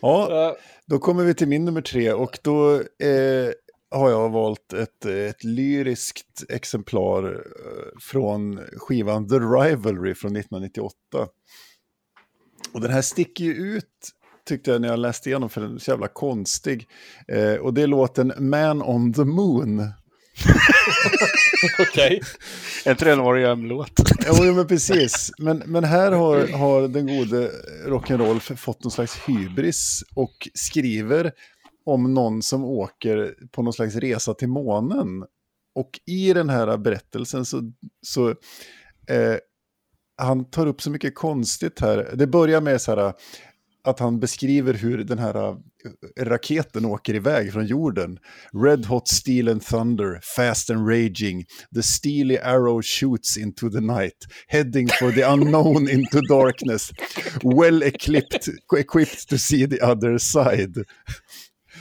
[0.00, 0.56] Ja,
[0.86, 3.50] då kommer vi till min nummer tre och då eh,
[3.90, 10.96] har jag valt ett, ett lyriskt exemplar eh, från skivan The Rivalry från 1998.
[12.74, 14.10] Och den här sticker ju ut,
[14.48, 16.88] tyckte jag när jag läste igenom, för den är så jävla konstig.
[17.28, 19.92] Eh, och det är låten Man on the Moon.
[21.78, 22.20] Okej.
[22.84, 23.92] är inte det en R.E.M.-låt?
[24.26, 25.32] Jo, men precis.
[25.38, 27.50] Men, men här har, har den gode
[27.86, 31.32] rock'n'roll fått någon slags hybris och skriver
[31.86, 35.24] om någon som åker på någon slags resa till månen.
[35.74, 37.72] Och i den här berättelsen så,
[38.02, 38.28] så
[39.08, 39.36] eh,
[40.16, 42.10] han tar upp så mycket konstigt här.
[42.14, 43.12] Det börjar med så här
[43.84, 45.54] att han beskriver hur den här eh,
[46.24, 48.18] raketen åker iväg från jorden.
[48.52, 51.44] Red hot steel and thunder, fast and raging.
[51.74, 56.92] The steely arrow shoots into the night, heading for the unknown into darkness.
[57.42, 60.84] Well equipped, equipped to see the other side.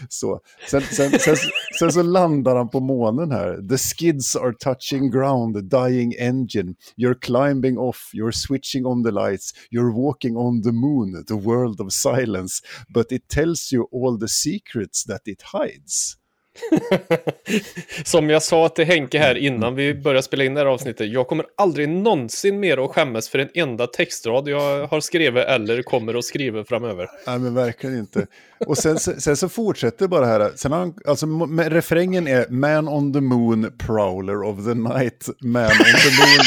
[0.09, 0.39] Så.
[0.69, 1.35] Sen, sen, sen,
[1.79, 3.67] sen så landar han på månen här.
[3.69, 6.75] The skids are touching ground, dying engine.
[6.97, 11.81] You're climbing off, you're switching on the lights, you're walking on the moon, the world
[11.81, 12.61] of silence.
[12.89, 16.20] But it tells you all the secrets that it hides.
[18.05, 21.11] Som jag sa till Henke här innan vi började spela in det här avsnittet.
[21.11, 25.81] Jag kommer aldrig någonsin mer att skämmas för en enda textrad jag har skrivit eller
[25.81, 27.09] kommer att skriva framöver.
[27.27, 28.27] Nej, men verkligen inte.
[28.67, 30.51] Och sen, sen så fortsätter bara här.
[30.55, 31.25] Sen han, alltså,
[31.69, 36.45] refrängen är Man on the moon, prowler of the night, man on the moon.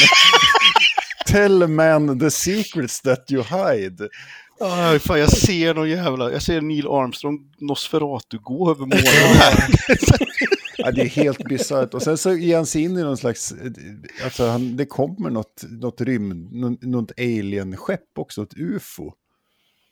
[1.27, 4.09] Tell man the secrets that you hide.
[4.59, 6.31] Ah, fan, jag ser någon jävla...
[6.31, 9.69] Jag ser Neil Armstrong, Nosferatu, gå över månen här.
[10.77, 11.93] Ja, det är helt bisarrt.
[11.93, 13.53] Och sen så ger han sig in i någon slags,
[14.23, 19.11] alltså han, det kommer något, något rymd, något, alien-skepp också, ett ufo.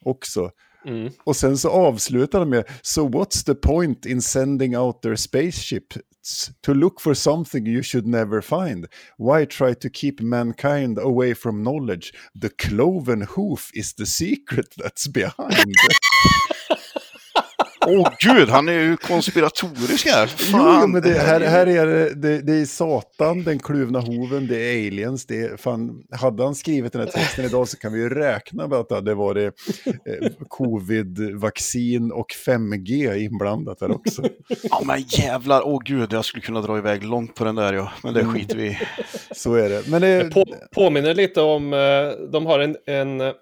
[0.05, 0.51] Också.
[0.85, 1.11] Mm.
[1.23, 5.15] Och sen så avslutar han med, so what's the point in sending out their
[6.23, 8.87] spaceships to look for something you should never find?
[9.17, 12.13] Why try to keep mankind away from knowledge?
[12.35, 15.75] The cloven hoof is the secret that's behind.
[17.87, 20.27] Åh gud, han är ju konspiratorisk här.
[20.27, 20.79] Fan.
[20.81, 24.57] jo, men det, här, här är det, det, det är Satan, den kluvna hoven, det
[24.57, 25.25] är aliens.
[25.25, 28.67] Det är, fan, hade han skrivit den här texten idag så kan vi ju räkna
[28.67, 29.53] med att det hade varit
[29.85, 34.21] eh, covid-vaccin och 5G inblandat där också.
[34.63, 37.91] Ja men jävlar, åh gud, jag skulle kunna dra iväg långt på den där ja.
[38.03, 38.79] Men det skiter vi.
[39.31, 39.87] Så är det.
[39.87, 43.19] Men det, På, påminner lite om, eh, de har en, en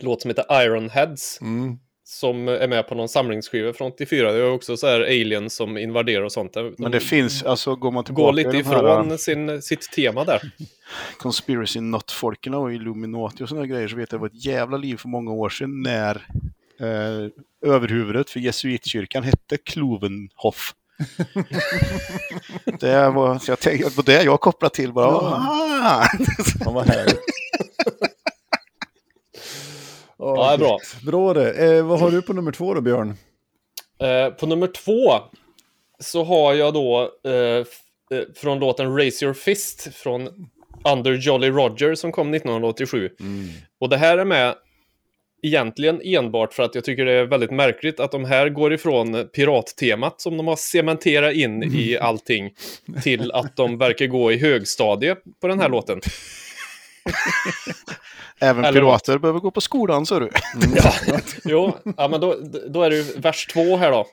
[0.00, 1.38] låt som heter Ironheads.
[1.40, 1.78] mm,
[2.12, 4.32] Som är med på någon samlingsskiva från 84.
[4.32, 6.52] Det är också så här aliens som invaderar och sånt.
[6.52, 9.62] De Men det finns, alltså går man tillbaka går lite i de här ifrån sin,
[9.62, 10.52] sitt tema där.
[11.18, 14.96] conspiracy nut-folken och Illuminati och sådana grejer så vet jag det var ett jävla liv
[14.96, 16.26] för många år sedan när
[16.80, 17.30] eh,
[17.70, 20.74] överhuvudet för jesuitkyrkan hette Klovenhoff.
[22.80, 25.06] det var, så jag tänkte, var det jag kopplade till bara.
[25.06, 26.06] Ja.
[26.64, 26.70] Ah!
[26.70, 27.06] var här.
[30.20, 30.78] Oh, Ja, är bra.
[31.02, 31.52] Bra det.
[31.52, 33.14] Eh, vad har du på nummer två då, Björn?
[34.02, 35.12] Eh, på nummer två
[35.98, 37.64] så har jag då eh, eh,
[38.36, 40.28] från låten Raise Your Fist från
[40.84, 43.10] Under Jolly Roger som kom 1987.
[43.80, 44.54] Och det här är med
[45.42, 49.28] egentligen enbart för att jag tycker det är väldigt märkligt att de här går ifrån
[49.28, 52.54] pirattemat som de har cementerat in i allting
[53.02, 56.00] till att de verkar gå i högstadie på den här låten.
[58.40, 60.30] Även Eller- pirater behöver gå på skolan, så du.
[60.76, 60.92] Ja,
[61.44, 62.36] jo, ja, men då,
[62.68, 64.06] då är det ju vers två här då.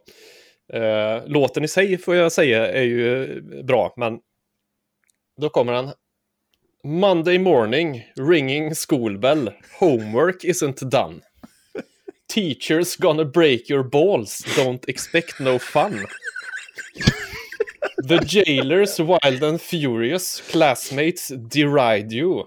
[0.74, 4.20] Eh, låten i sig får jag säga är ju bra, men
[5.42, 5.92] då kommer den.
[6.84, 11.20] Monday morning, ringing school bell, homework isn't done.
[12.34, 16.06] Teachers gonna break your balls, don't expect no fun.
[18.08, 22.44] The jailers wild and furious, classmates deride you.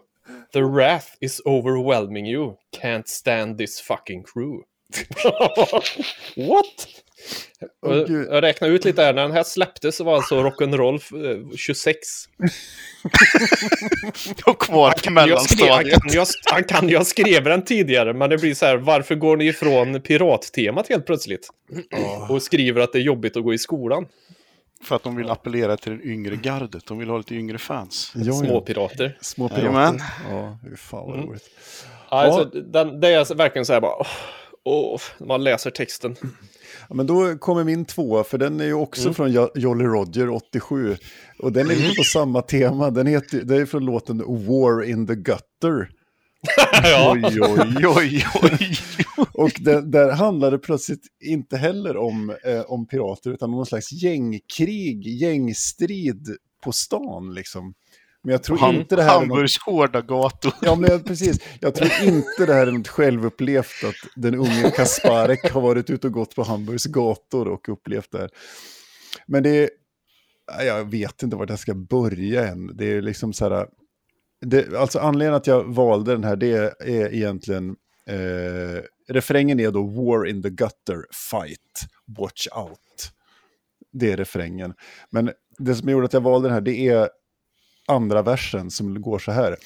[0.53, 4.63] The wrath is overwhelming you, can't stand this fucking crew.
[6.37, 6.87] What?
[7.87, 8.27] Gud.
[8.31, 11.99] jag räknade ut lite här, när den här släpptes så var alltså rock'n'roll eh, 26.
[14.45, 16.03] Och kvar Jag skrev, han, mellanstadiet.
[16.03, 19.15] kan ha, han kan ju ha skrivit den tidigare, men det blir så här, varför
[19.15, 21.49] går ni ifrån pirattemat helt plötsligt?
[22.29, 24.07] Och skriver att det är jobbigt att gå i skolan.
[24.83, 26.87] För att de vill appellera till den yngre gardet.
[26.87, 28.13] De vill ha lite yngre fans.
[28.15, 28.33] Ja, ja.
[28.33, 29.19] Småpirater.
[29.21, 29.99] Små Jajamän.
[30.31, 31.29] Ja, hur fan vad Mm.
[31.29, 31.45] roligt.
[32.09, 34.07] Alltså, den, det är verkligen så här bara,
[34.65, 36.17] åh, man läser texten.
[36.89, 39.15] Ja, men då kommer min tvåa, för den är ju också Mm.
[39.15, 40.97] från Jo- Jolly Roger 87.
[41.39, 42.91] Och den är lite på samma tema.
[42.91, 45.91] Den heter, det är från låten War in the Gutter.
[46.83, 47.13] Ja.
[47.25, 48.77] Oj, oj, oj, oj.
[49.33, 53.67] Och där, där handlar det plötsligt inte heller om, eh, om pirater, utan om någon
[53.67, 57.75] slags gängkrig, gängstrid på stan liksom.
[58.23, 59.29] Men jag tror Han, inte det här är något...
[59.29, 60.53] Hamburgs hårda gator.
[60.61, 61.39] Ja, men precis.
[61.61, 66.07] Jag tror inte det här är något självupplevt att den unge Kasparek har varit ute
[66.07, 68.31] och gått på Hamburgs gator och upplevt det här.
[69.27, 69.71] Men det är,
[70.67, 72.77] jag vet inte vart jag ska börja än.
[72.77, 73.67] Det är liksom så här,
[74.47, 77.77] det, alltså anledningen att jag valde den här, det är egentligen,
[78.07, 83.13] eh, refrängen är då War in the gutter, fight, watch out.
[83.93, 84.75] Det är refrängen.
[85.11, 87.09] Men det som gjorde att jag valde den här, det är
[87.89, 89.57] andra versen som går så här.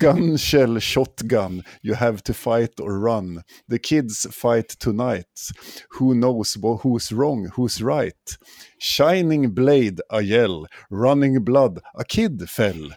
[0.00, 3.42] Gun shell shotgun, you have to fight or run.
[3.70, 5.50] The kids fight tonight.
[5.98, 8.14] Who knows who's wrong, who's right?
[8.78, 10.66] Shining blade, a yell.
[10.90, 12.92] Running blood, a kid fell.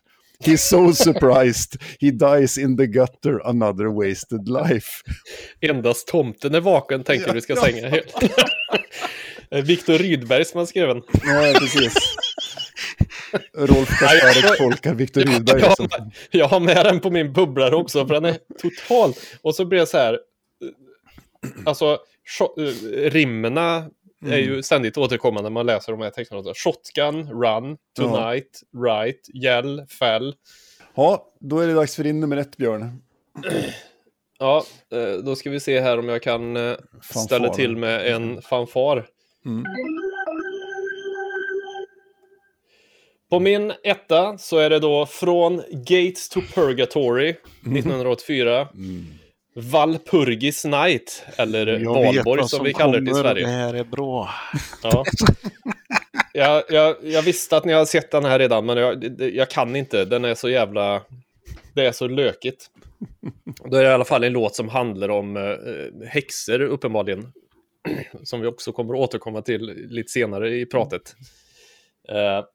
[0.46, 4.90] He's so surprised, he dies in the gutter, another wasted life.
[5.62, 7.90] Endast tomten är vaken, tänker du ska sänga.
[9.64, 11.04] Viktor Rydberg som har skrivit den.
[11.26, 11.94] Ja, precis.
[13.58, 15.62] Rolf Kasparek tolkar Viktor Rydberg.
[15.62, 15.88] Jag, Liksom.
[15.92, 19.14] har- jag har med den på min bubblare också, för den är total.
[19.42, 20.20] Och så blir det så här, eh,
[21.66, 21.98] alltså
[22.40, 23.10] sho-
[24.22, 26.54] rimmerna är ju ständigt återkommande när man läser de här texterna.
[26.54, 30.36] Shotgun, run, tonight, right, gäll, fäll.
[30.96, 33.02] Ja, då är det dags för din nummer ett, Björn.
[34.40, 37.20] Ja, eh, då ska vi se här om jag kan eh, Fanfar.
[37.20, 39.08] ställa till med en fanfar.
[39.46, 39.66] Mm.
[43.30, 48.68] På min etta så är det då från Gates to Purgatory 1984.
[49.54, 53.14] Valpurgis Night, eller Jag Valborg vad som vi kallar det i.
[53.14, 53.46] Sverige.
[53.46, 54.30] Det här är bra.
[54.84, 55.06] Ja.
[56.34, 59.76] Jag, jag, jag visste att ni har sett den här redan, men jag, jag kan
[59.76, 60.06] inte.
[60.06, 61.02] Den är så jävla...
[61.74, 62.68] Det är så lökigt.
[63.66, 67.32] Då är det i alla fall en låt som handlar om eh, häxor, uppenbarligen.
[68.24, 71.16] Som vi också kommer att återkomma till lite senare i pratet.
[72.10, 72.46] Eh,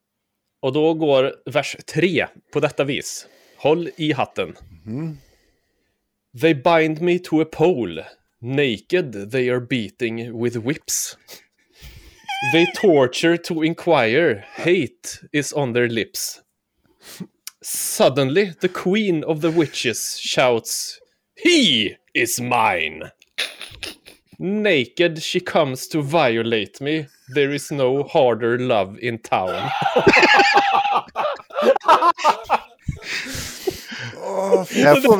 [0.63, 3.27] och då går vers 3 på detta vis.
[3.57, 4.57] Håll i hatten.
[6.39, 7.99] They bind me to a pole.
[8.43, 11.17] Naked they are beating with whips.
[12.53, 14.45] They torture to inquire.
[14.57, 16.43] Hate is on their lips.
[17.63, 21.01] Suddenly, the queen of the witches shouts,
[21.35, 23.13] He is mine!
[24.39, 27.07] Naked she comes to violate me.
[27.31, 29.71] There is no harder love in town.
[34.75, 35.17] Här får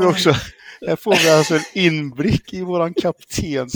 [0.87, 3.73] här får vi alltså en inblick i våran kaptens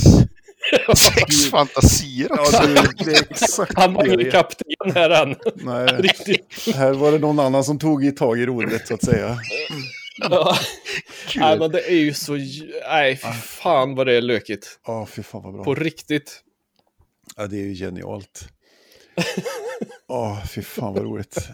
[0.96, 2.56] sexfantasier också.
[2.56, 4.30] Ja, det, det är exakt Han var ingen är.
[4.30, 5.36] kapten här än.
[5.54, 6.74] Nej, Riktigt.
[6.74, 9.38] här var det någon annan som tog i tag i rodret så att säga.
[10.18, 10.56] Ja.
[11.36, 12.32] Nej, men det är ju så...
[12.88, 14.78] Nej, fy fan vad det är lökigt.
[14.86, 15.64] Ja, fy fan vad bra.
[15.64, 16.42] På riktigt.
[17.36, 18.48] Ja, det är ju genialt.
[20.08, 21.36] Ja, fy fan vad roligt.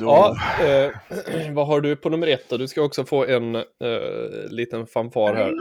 [0.00, 0.90] Ja, eh,
[1.52, 2.56] vad har du på nummer ett då?
[2.56, 3.62] Du ska också få en eh,
[4.50, 5.52] liten fanfar här.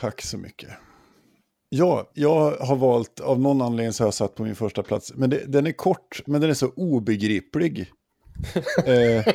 [0.00, 0.70] Tack så mycket.
[1.68, 5.12] Ja, jag har valt, av någon anledning så har jag satt på min första plats.
[5.14, 7.86] Men det, den är kort, men den är så obegriplig.
[8.86, 9.34] eh,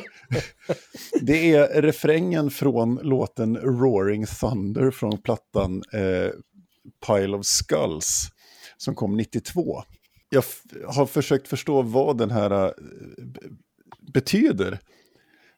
[1.20, 6.30] det är refrängen från låten Roaring Thunder från plattan eh,
[7.06, 8.28] Pile of Skulls
[8.76, 9.82] som kom 92.
[10.34, 10.44] Jag
[10.88, 12.72] har försökt förstå vad den här eh,
[14.12, 14.78] betyder.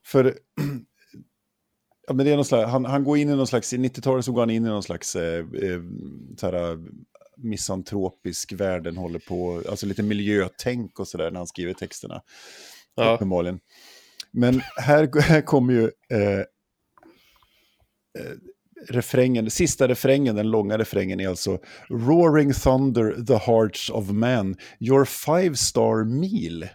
[0.05, 0.24] För
[2.07, 4.24] ja, men det är någon slags, han, han går in i någon slags, i 90-talet
[4.24, 5.81] så går han in i någon slags eh, eh,
[6.43, 6.79] här,
[7.37, 12.22] misantropisk värld, den håller på, alltså lite miljötänk och sådär när han skriver texterna.
[12.95, 13.14] Ja.
[13.14, 13.61] Uppenbarligen.
[14.31, 16.41] Men här, här kommer ju eh,
[18.18, 18.37] eh,
[18.89, 21.59] refrängen, sista refrängen, den långa refrängen är alltså
[21.91, 26.68] Roaring Thunder, the hearts of man, your five star meal.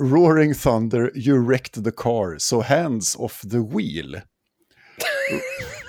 [0.00, 4.22] Roaring Thunder, you wrecked the car, so hands off the wheel.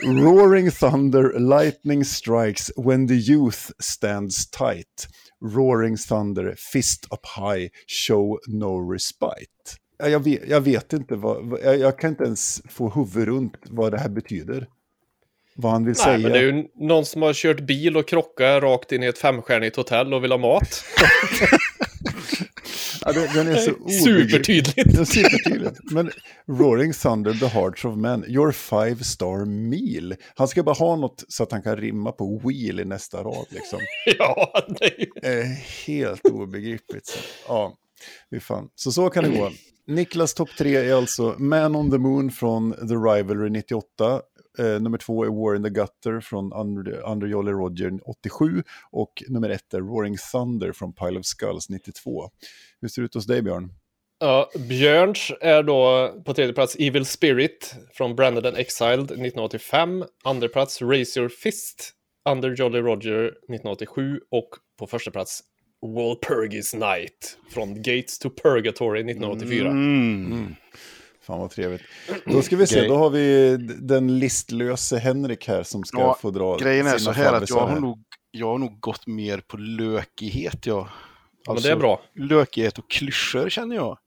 [0.05, 5.07] Roaring Thunder, lightning strikes when the youth stands tight.
[5.41, 9.78] Roaring Thunder, fist up high, show no respite.
[9.97, 13.91] Jag vet, jag vet inte, vad, jag, jag kan inte ens få huvud runt vad
[13.91, 14.68] det här betyder
[15.56, 16.18] vad han vill Nej, säga.
[16.18, 19.18] Men det är ju någon som har kört bil och krockat rakt in i ett
[19.18, 20.86] femstjärnigt hotell och vill ha mat.
[23.06, 24.95] ja, den, är så Supertydligt.
[24.95, 25.91] Den supertydligt.
[25.91, 26.12] Men
[26.47, 30.16] Roaring Thunder, The Hearts of Men, Your Five Star Meal.
[30.36, 33.45] Han ska bara ha något så att han kan rimma på wheel i nästa rad.
[33.49, 33.80] Liksom.
[34.18, 34.86] ja, det
[35.22, 35.39] är.
[35.39, 35.45] Eh,
[35.86, 37.06] helt obegripligt.
[37.06, 37.20] Så.
[37.47, 37.78] Ja,
[38.32, 38.70] det fan.
[38.76, 39.51] Så så kan det gå.
[39.88, 44.22] Niklas topp tre är alltså Man on the Moon från The Rivalry 98,
[44.60, 48.64] Eh, nummer två är War in the Gutter från Under, Under Jolly Roger 87.
[48.91, 52.30] Och nummer ett är Roaring Thunder från Pile of Skulls 92.
[52.82, 53.72] Hur ser det ut hos dig Björn?
[54.20, 60.06] Ja, Björns är då på tredje plats Evil Spirit från Branded and Exiled 1985.
[60.24, 61.91] Andra plats Raise Your Fist,
[62.30, 64.20] Under Jolly Roger 1987.
[64.32, 64.49] Och
[64.80, 65.41] på första plats
[65.82, 69.70] Walpurgis Night från Gates to Purgatory 1984.
[69.70, 70.26] Mm.
[70.26, 70.56] Mm.
[71.24, 71.82] Fan vad trevligt.
[72.26, 76.32] Då ska vi se, då har vi den listlöse Henrik här som ska ja, få
[76.32, 79.57] dra Grejen är så här att jag har, nog, jag har nog gått mer på
[79.57, 80.65] lökighet.
[80.65, 80.89] Ja.
[81.47, 82.01] Alltså, ja, det är bra.
[82.15, 83.97] Lökighet och klyschor känner jag.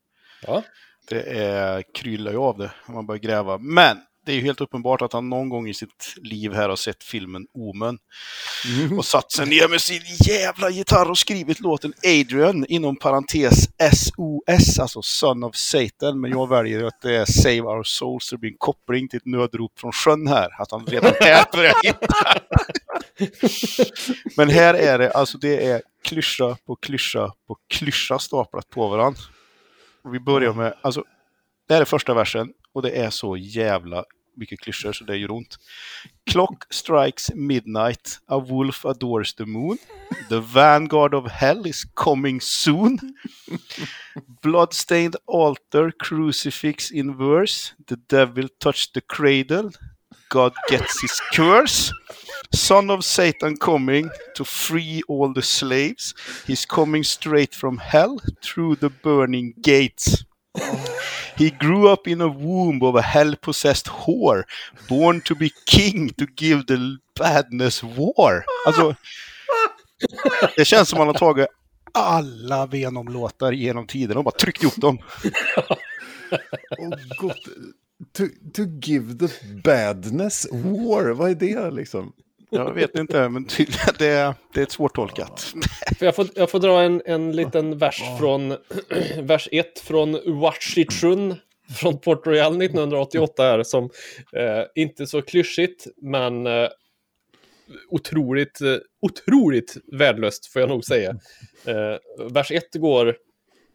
[0.45, 0.63] Ja.
[1.09, 3.57] Det är, kryllar ju av det om man börjar gräva.
[3.57, 3.97] Men
[4.27, 7.03] det är ju helt uppenbart att han någon gång i sitt liv här har sett
[7.03, 7.97] filmen Omen.
[8.79, 8.97] Mm.
[8.97, 14.79] Och satt sig ner med sin jävla gitarr och skrivit låten Adrian inom parentes SOS,
[14.79, 16.21] alltså Son of Satan.
[16.21, 19.17] Men jag väljer att det är Save Our Souls, så det blir en koppling till
[19.17, 20.61] ett nödrop från sjön här.
[20.61, 22.41] Att han redan här börjar hitta.
[24.37, 29.21] Men här är det, alltså det är klyscha på klyscha på klyscha staplat på varandra.
[30.03, 31.03] Och vi börjar med, alltså
[31.67, 34.03] det här är första versen och det är så jävla
[34.37, 35.57] mycket klyschor så det gör ont.
[36.31, 39.77] Clock strikes midnight, a wolf adores the moon.
[40.29, 42.99] The vanguard of hell is coming soon.
[44.43, 47.73] Bloodstained altar, crucifix in verse.
[47.87, 49.71] The devil touched the cradle.
[50.29, 51.93] God gets his curse.
[52.53, 56.13] Son of Satan coming to free all the slaves.
[56.47, 60.25] He's coming straight from hell through the burning gates.
[61.37, 64.43] He grew up in a womb of a hell-possessed whore,
[64.89, 68.43] born to be king to give the badness war.
[68.65, 68.95] Alltså,
[70.55, 71.47] det känns som att man har tagit
[71.93, 74.97] alla Venom-låtar genom tiden och bara tryckt ihop dem.
[76.77, 77.47] oh, gott.
[78.13, 78.23] To,
[78.53, 79.33] to give the
[79.63, 82.13] badness war, vad är det liksom?
[82.49, 83.47] Jag vet inte, men
[83.99, 85.53] det, är, det är ett svårtolkat.
[85.99, 88.49] jag, får, jag får dra en, en liten vers från
[89.21, 91.35] vers 1 från Wachichun
[91.75, 93.83] från Port Royal 1988 här som
[94.33, 96.67] eh, inte så klyschigt men eh,
[97.89, 101.09] otroligt, eh, otroligt värdelöst får jag nog säga.
[101.65, 103.15] Eh, vers 1 går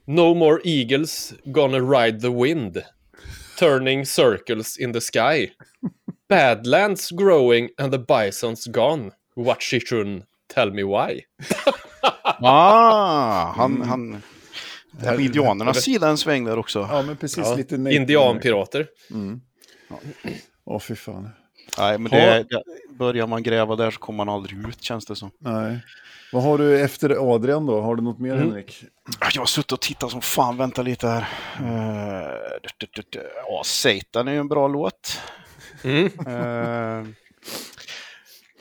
[0.07, 2.83] No more eagles gonna ride the wind
[3.59, 5.51] turning circles in the sky
[6.33, 9.11] Badlands growing and the bison's gone.
[9.35, 10.23] What she should
[10.55, 11.25] tell me why.
[12.43, 13.89] ah, han, mm.
[13.89, 14.23] han
[15.01, 16.89] är på indianernas sida en sväng där också.
[16.91, 17.45] Ja, men precis.
[17.47, 17.55] Ja.
[17.55, 18.87] Lite Indianpirater.
[19.11, 19.41] Mm.
[19.91, 20.39] Åh, mm.
[20.65, 21.31] oh, fy fan.
[21.79, 22.63] Nej, men det, det,
[22.99, 25.31] börjar man gräva där så kommer man aldrig ut, känns det som.
[25.39, 25.79] Nej.
[26.33, 27.81] Vad har du efter Adrian då?
[27.81, 28.49] Har du något mer, mm.
[28.49, 28.85] Henrik?
[29.35, 30.57] Jag har suttit och tittat som fan.
[30.57, 31.29] Vänta lite här.
[31.61, 32.29] Uh,
[33.49, 35.21] ja, Satan är ju en bra låt.
[35.85, 36.05] Mm.
[36.05, 37.09] Uh,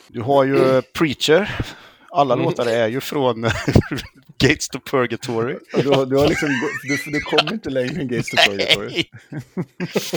[0.08, 1.66] du har ju Preacher.
[2.12, 2.46] Alla mm.
[2.46, 3.42] låtar är ju från
[4.38, 5.58] Gates to Purgatory.
[5.74, 6.50] Du, har, du, har liksom,
[6.84, 9.04] du, du kommer inte längre än Gates to Purgatory.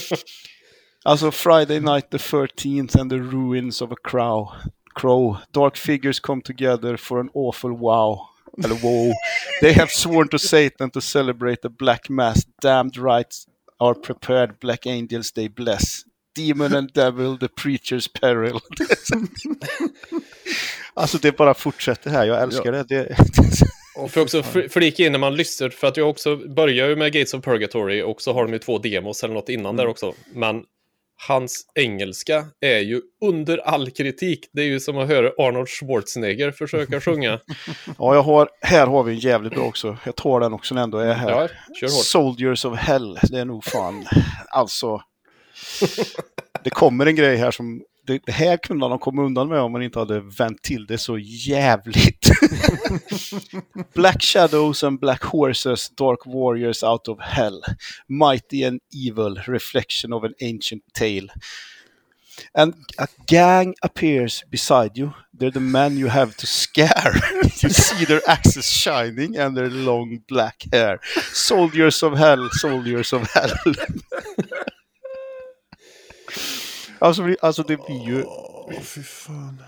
[1.04, 4.48] alltså Friday Night the 13th and the Ruins of a Crow.
[4.94, 5.36] Crow.
[5.52, 8.18] Dark figures come together for an awful wow.
[8.64, 9.12] Eller wow.
[9.60, 12.44] They have sworn to Satan to celebrate the black mass.
[12.60, 13.46] Damned rights
[13.80, 14.60] are prepared.
[14.60, 16.04] Black angels they bless.
[16.36, 18.58] Demon and devil, the preacher's peril.
[20.94, 22.82] alltså det bara fortsätter här, jag älskar det.
[22.82, 23.16] det
[23.96, 27.12] och får också flika in när man lyssnar, för att jag också börjar ju med
[27.12, 29.76] Gates of Purgatory och så har de ju två demos eller något innan mm.
[29.76, 30.12] där också.
[30.34, 30.64] Men
[31.26, 34.48] hans engelska är ju under all kritik.
[34.52, 37.40] Det är ju som att höra Arnold Schwarzenegger försöka sjunga.
[37.98, 39.96] ja, jag har, här har vi en jävligt bra också.
[40.04, 41.30] Jag tar den också när jag ändå är här.
[41.30, 41.48] Ja,
[41.80, 42.04] kör hårt.
[42.04, 44.06] Soldiers of Hell, det är nog fan,
[44.48, 45.00] alltså
[46.64, 49.72] det kommer en grej här som det, det, här kunde de komma undan med om
[49.72, 52.30] man inte hade vänt till det så jävligt.
[53.94, 57.62] black shadows and black horses, dark warriors out of hell.
[58.08, 61.28] Mighty and evil, reflection of an ancient tale.
[62.54, 65.10] And a gang appears beside you.
[65.32, 67.14] They're the men you have to scare.
[67.62, 71.00] you see their axes shining and their long black hair.
[71.32, 73.54] Soldiers of hell, soldiers of hell.
[76.98, 78.22] Alltså, alltså det blir ju...
[78.22, 79.62] Oh, fy fan.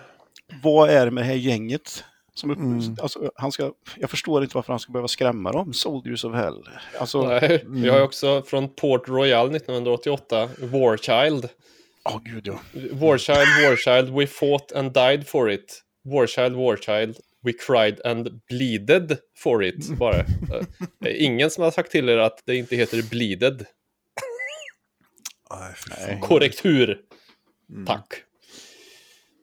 [0.62, 2.04] Vad är det med det här gänget?
[2.34, 2.96] Som upp, mm.
[3.02, 5.72] alltså, han ska, jag förstår inte varför han ska behöva skrämma dem.
[5.72, 6.68] Soldiers of Hell.
[6.98, 7.82] Alltså, Nej, mm.
[7.82, 11.48] Vi har också från Port Royal 1988, Warchild.
[12.04, 12.60] Ja, oh, gud ja.
[12.92, 15.82] Warchild, Warchild, we fought and died for it.
[16.04, 19.88] Warchild, Warchild, we cried and bleeded for it.
[19.88, 20.24] Bara.
[21.00, 23.66] Det är ingen som har sagt till er att det inte heter bleeded.
[25.50, 27.00] Nej, Korrektur.
[27.70, 27.86] Mm.
[27.86, 28.06] Tack.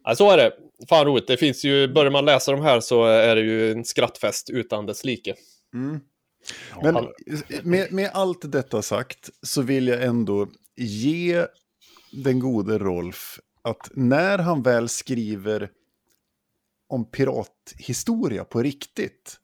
[0.04, 0.52] Ja, så är det.
[0.90, 1.28] Fan roligt.
[1.28, 4.86] Det finns ju, börjar man läsa de här så är det ju en skrattfest utan
[4.86, 5.36] dess like.
[5.74, 6.00] Mm.
[6.84, 7.08] Men
[7.64, 11.46] med, med allt detta sagt så vill jag ändå ge
[12.12, 15.70] den gode Rolf att när han väl skriver
[16.90, 19.40] om pirathistoria på riktigt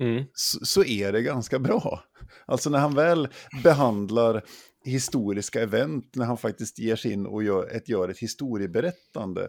[0.00, 0.24] mm.
[0.32, 2.04] så, så, är det ganska bra.
[2.46, 3.28] Alltså när han väl
[3.62, 4.44] behandlar
[4.84, 9.48] historiska event när han faktiskt ger sig in och gör ett, gör ett historieberättande.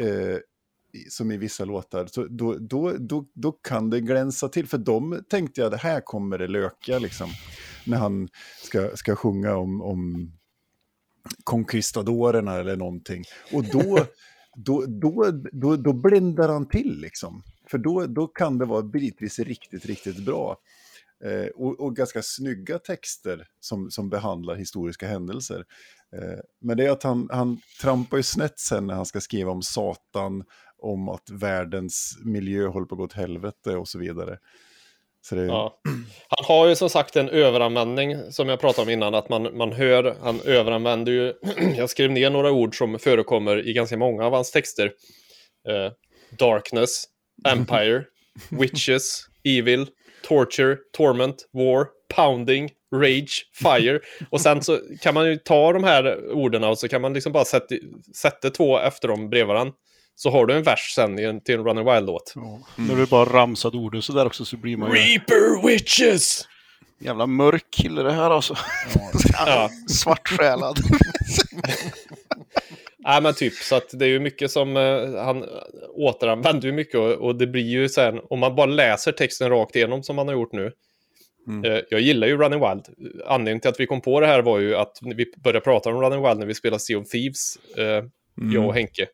[0.00, 0.38] Eh,
[1.08, 4.66] som i vissa låtar, så då, då, då, då kan det glänsa till.
[4.66, 7.30] För de tänkte jag, det här kommer det löka liksom.
[7.86, 8.28] När han
[8.62, 10.32] ska, ska sjunga om, om
[11.44, 13.24] konkvistadorerna eller någonting.
[13.52, 14.06] Och då,
[14.56, 17.42] då, då, då, då bländar han till liksom.
[17.66, 20.56] För då, då kan det vara bitvis riktigt, riktigt bra.
[21.24, 25.64] Eh, och, och, ganska snygga texter som, som behandlar historiska händelser.
[26.16, 29.50] Eh, men det är att han, han trampar ju snett sen när han ska skriva
[29.50, 30.44] om Satan,
[30.78, 34.38] om att världens miljö håller på att gå åt helvete och så vidare.
[35.22, 35.44] Så det...
[35.44, 35.80] ja.
[36.28, 39.72] Han har ju som sagt en överanvändning som jag pratade om innan, att man, man
[39.72, 41.34] hör, han överanvänder ju,
[41.76, 44.92] jag skrev ner några ord som förekommer i ganska många av hans texter.
[45.68, 45.92] Eh,
[46.38, 47.04] darkness,
[47.48, 48.04] Empire,
[48.50, 49.86] Witches, Evil,
[50.22, 54.00] torture, torment, war, pounding, rage, fire.
[54.30, 57.32] Och sen så kan man ju ta de här orden och så kan man liksom
[57.32, 57.74] bara sätta,
[58.16, 59.74] sätta två efter dem bredvid varandra.
[60.14, 62.32] Så har du en vers sen till en Running Wild-låt.
[62.34, 62.60] Ja.
[62.78, 62.88] Mm.
[62.88, 64.96] När du bara ramsat orden så där också så blir man ju...
[64.96, 66.48] Reaper Witches!
[67.00, 68.56] Jävla mörk kille det här alltså.
[69.32, 69.70] Ja.
[69.88, 70.78] Svartsjälad.
[73.04, 75.44] Nej men typ, så att det är ju mycket som uh, han
[75.94, 79.76] återanvänder ju mycket och, och, det blir ju sen, om man bara läser texten rakt
[79.76, 80.72] igenom som man har gjort nu.
[81.48, 81.72] Mm.
[81.72, 82.84] Uh, jag gillar ju Running Wild.
[83.26, 86.00] Anledningen till att vi kom på det här var ju att vi började prata om
[86.02, 88.10] Running Wild när vi spelade Sea of Thieves, uh, mm.
[88.52, 89.06] jag och Henke.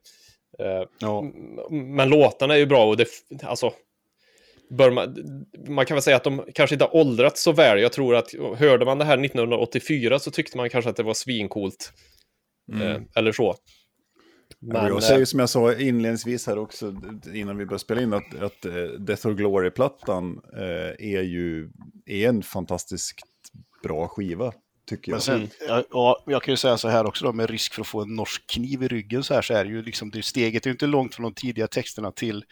[0.99, 1.25] Ja.
[1.71, 3.09] Men låtarna är ju bra och det,
[3.43, 3.73] alltså,
[4.71, 5.17] bör man,
[5.69, 7.81] man kan väl säga att de kanske inte har åldrats så väl.
[7.81, 11.15] Jag tror att hörde man det här 1984 så tyckte man kanske att det var
[11.15, 11.93] svincoolt.
[12.73, 13.05] Mm.
[13.15, 13.57] eller så.
[14.61, 16.95] Men, jag säger som jag sa inledningsvis här också,
[17.35, 21.71] innan vi började spela in, att, att eh, Death or Glory-plattan eh, är ju
[22.07, 23.21] är en fantastiskt
[23.83, 24.53] bra skiva,
[24.89, 25.23] tycker jag.
[25.23, 25.49] Sen,
[25.91, 28.15] ja, jag kan ju säga så här också då, med risk för att få en
[28.15, 30.73] norsk kniv i ryggen så här, så är det ju liksom, det steget är ju
[30.73, 32.45] inte långt från de tidiga texterna till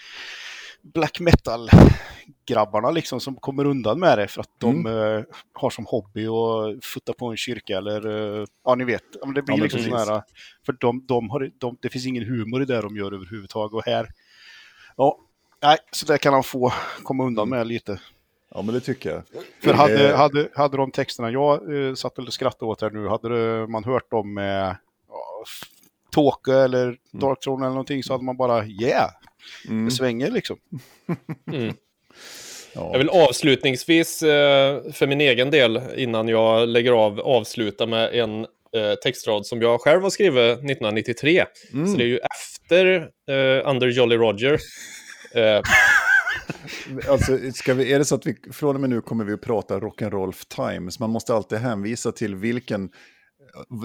[0.85, 4.93] black metal-grabbarna liksom som kommer undan med det för att de mm.
[4.93, 9.03] uh, har som hobby att futta på en kyrka eller, uh, ja ni vet,
[9.35, 10.23] det blir ja, liksom sådana här,
[10.67, 13.85] för de, de har, de, det finns ingen humor i det de gör överhuvudtaget och
[13.87, 14.09] här,
[14.97, 15.19] ja,
[15.63, 16.73] nej, så där kan han få
[17.03, 18.01] komma undan med lite.
[18.55, 19.23] Ja, men det tycker jag.
[19.63, 20.17] För hade, eh.
[20.17, 24.11] hade, hade de texterna jag uh, satt och skrattade åt här nu, hade man hört
[24.11, 24.77] dem med uh,
[26.11, 26.99] Tåke eller mm.
[27.13, 29.11] Dark Throne eller någonting så hade man bara yeah,
[29.69, 29.85] Mm.
[29.85, 30.57] Det svänger liksom.
[31.53, 31.75] Mm.
[32.75, 32.91] Ja.
[32.93, 38.41] Jag vill avslutningsvis, eh, för min egen del, innan jag lägger av, avsluta med en
[38.77, 41.45] eh, textrad som jag själv har skrivit 1993.
[41.73, 41.87] Mm.
[41.87, 42.97] Så det är ju efter
[43.31, 44.59] eh, Under Jolly Roger.
[47.09, 49.43] Alltså, ska vi, är det så att vi från och med nu kommer vi att
[49.43, 50.99] prata Rock'n'Roll Times?
[50.99, 52.91] Man måste alltid hänvisa till vilken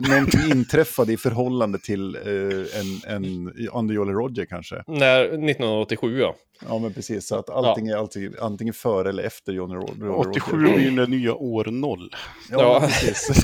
[0.10, 4.84] någonting inträffade i förhållande till eh, en, en Under Jolly Roger kanske.
[4.88, 6.36] när, 1987 ja.
[6.70, 7.28] Ja, men precis.
[7.28, 10.10] Så att allting är alltid antingen före eller efter Johnny Roger.
[10.30, 12.10] 87 blir ju det nya år noll.
[12.52, 12.80] Ja, Ja.
[12.80, 13.44] precis.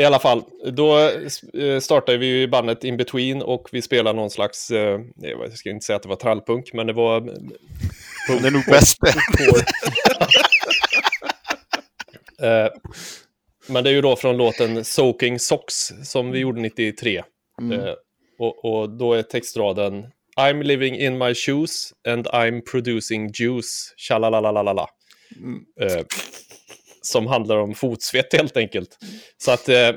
[0.00, 0.98] I alla fall, då
[1.60, 5.70] eh, startade vi ju bandet In Between och vi spelade någon slags, eh, jag ska
[5.70, 7.16] inte säga att det var trallpunk, men det var...
[7.16, 7.24] eh,
[8.40, 9.14] Det är nog bäst det.
[13.68, 17.22] Eh, men det är ju då från låten Soaking Socks som vi gjorde 93.
[17.60, 17.80] Mm.
[17.80, 17.94] Eh,
[18.38, 20.06] och, och då är textraden
[20.36, 24.86] I'm living in my shoes and I'm producing juice, tjalalalalala.
[25.36, 25.64] Mm.
[25.80, 26.04] Eh,
[27.02, 28.98] som handlar om fotsvett helt enkelt.
[29.38, 29.92] Så att eh,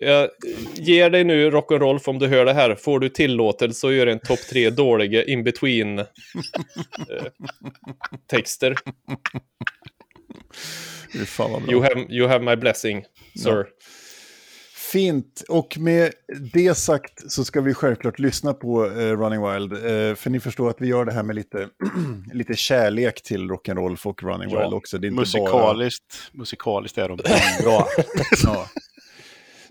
[0.00, 0.30] jag
[0.74, 2.74] ger dig nu rock'n'roll om du hör det här.
[2.74, 6.06] Får du tillåtelse att göra en topp tre dåliga in-between eh,
[8.30, 8.74] texter.
[8.74, 9.93] Fy
[11.26, 11.72] Fan vad bra.
[11.72, 13.04] You have, you have my blessing,
[13.42, 13.66] sir.
[14.92, 16.12] Fint, och med
[16.52, 19.72] det sagt så ska vi självklart lyssna på eh, Running Wild.
[19.72, 21.68] Eh, för ni förstår att vi gör det här med lite,
[22.32, 24.98] lite kärlek till rock'n'roll och Running Ja, Wild också.
[24.98, 27.16] Det är inte Musikaliskt, musikaliskt är de
[27.62, 27.88] bra.
[28.44, 28.66] Ja.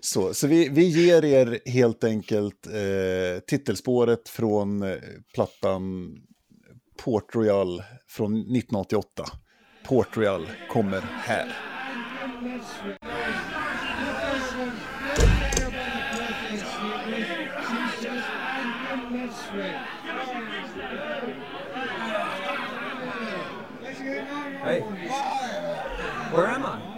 [0.00, 4.96] Så, så vi, vi ger er helt enkelt eh, titelspåret från eh,
[5.34, 6.14] plattan
[7.04, 9.24] Port Royal från 1988.
[10.68, 11.56] Kommer här.
[24.64, 24.80] Hey,
[26.32, 26.93] where am I?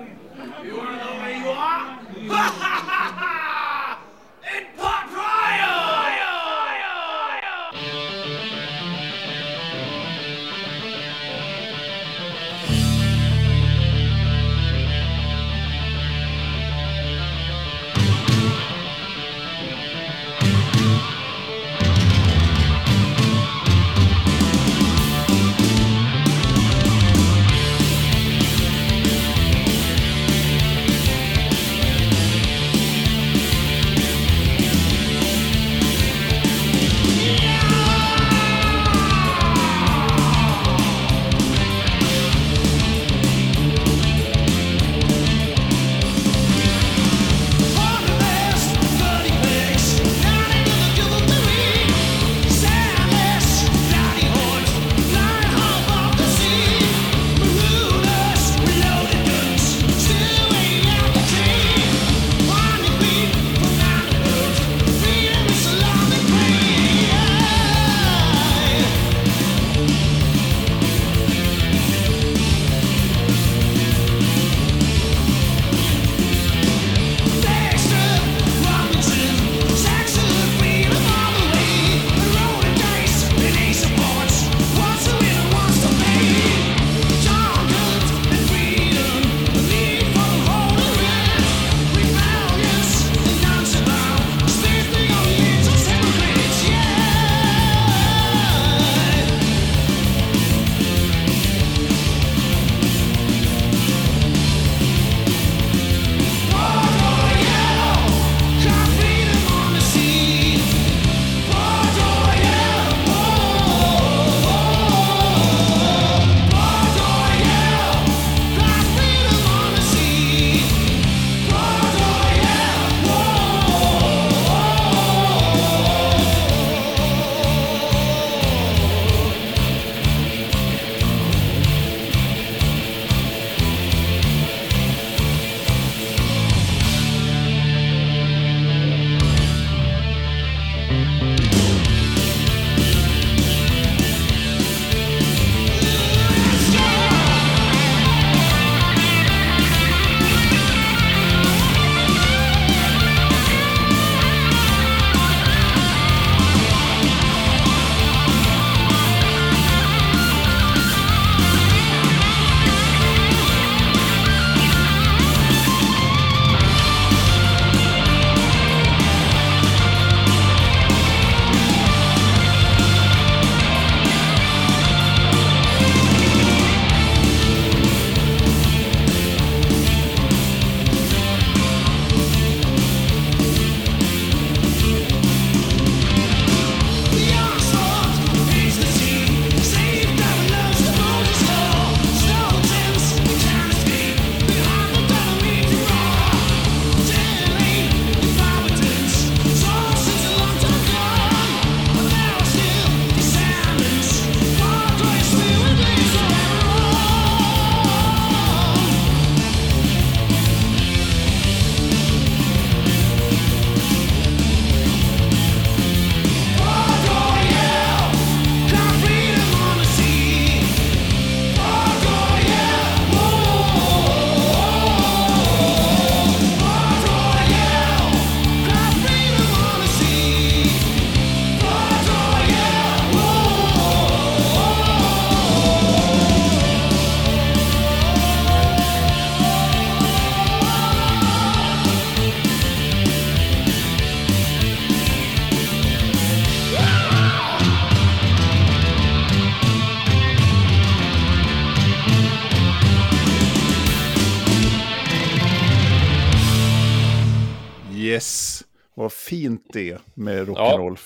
[259.37, 260.99] Fint det med rock'n'roll.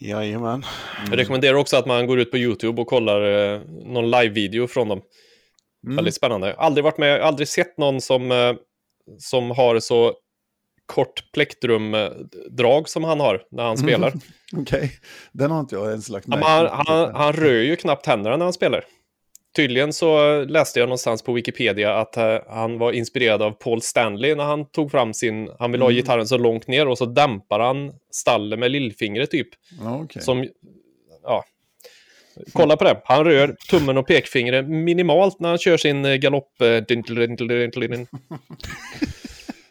[0.00, 0.64] Jajamän.
[1.10, 4.88] Jag rekommenderar också att man går ut på YouTube och kollar eh, någon live-video från
[4.88, 5.00] dem.
[5.84, 5.96] Mm.
[5.96, 6.54] Väldigt spännande.
[6.54, 8.52] Aldrig varit med, aldrig sett någon som, eh,
[9.18, 10.14] som har så
[10.86, 14.12] kort plektrumdrag som han har när han spelar.
[14.56, 14.92] Okej,
[15.32, 18.36] den har inte jag ens lagt Ja, märke han, han, han rör ju knappt händerna
[18.36, 18.84] när han spelar.
[19.56, 24.34] Tydligen så läste jag någonstans på Wikipedia att eh, han var inspirerad av Paul Stanley
[24.34, 25.50] när han tog fram sin...
[25.58, 25.96] Han ville ha Mm.
[25.96, 29.48] gitarren så långt ner och så dämpar han stallet med lillfingret typ.
[29.82, 30.22] Okej.
[30.22, 30.48] Som,
[31.22, 31.44] ja.
[32.52, 33.00] Kolla på det.
[33.04, 36.52] Han rör tummen och pekfingret minimalt när han kör sin galopp.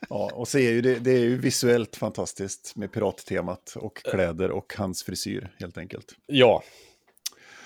[0.10, 4.52] Ja, och så är ju det, det är ju visuellt fantastiskt med pirattemat och kläder
[4.52, 6.16] och hans frisyr helt enkelt.
[6.26, 6.64] Ja,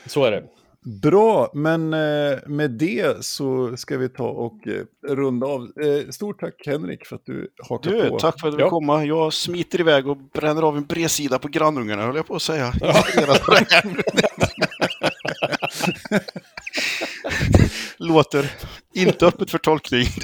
[0.06, 0.44] så är det.
[0.88, 4.84] Bra, men eh, med det så ska vi ta och eh,
[5.16, 5.62] runda av.
[5.62, 8.20] Eh, Stort tack Henrik för att du hakar Du, på.
[8.20, 8.70] tack för att du Ja.
[8.70, 9.06] komma.
[9.06, 12.66] Jag smiter iväg och bränner av en bredsida på grannungarna, höll jag på att säga.
[12.66, 12.82] Här.
[18.08, 18.52] Låter
[18.94, 20.06] inte öppet för tolkning.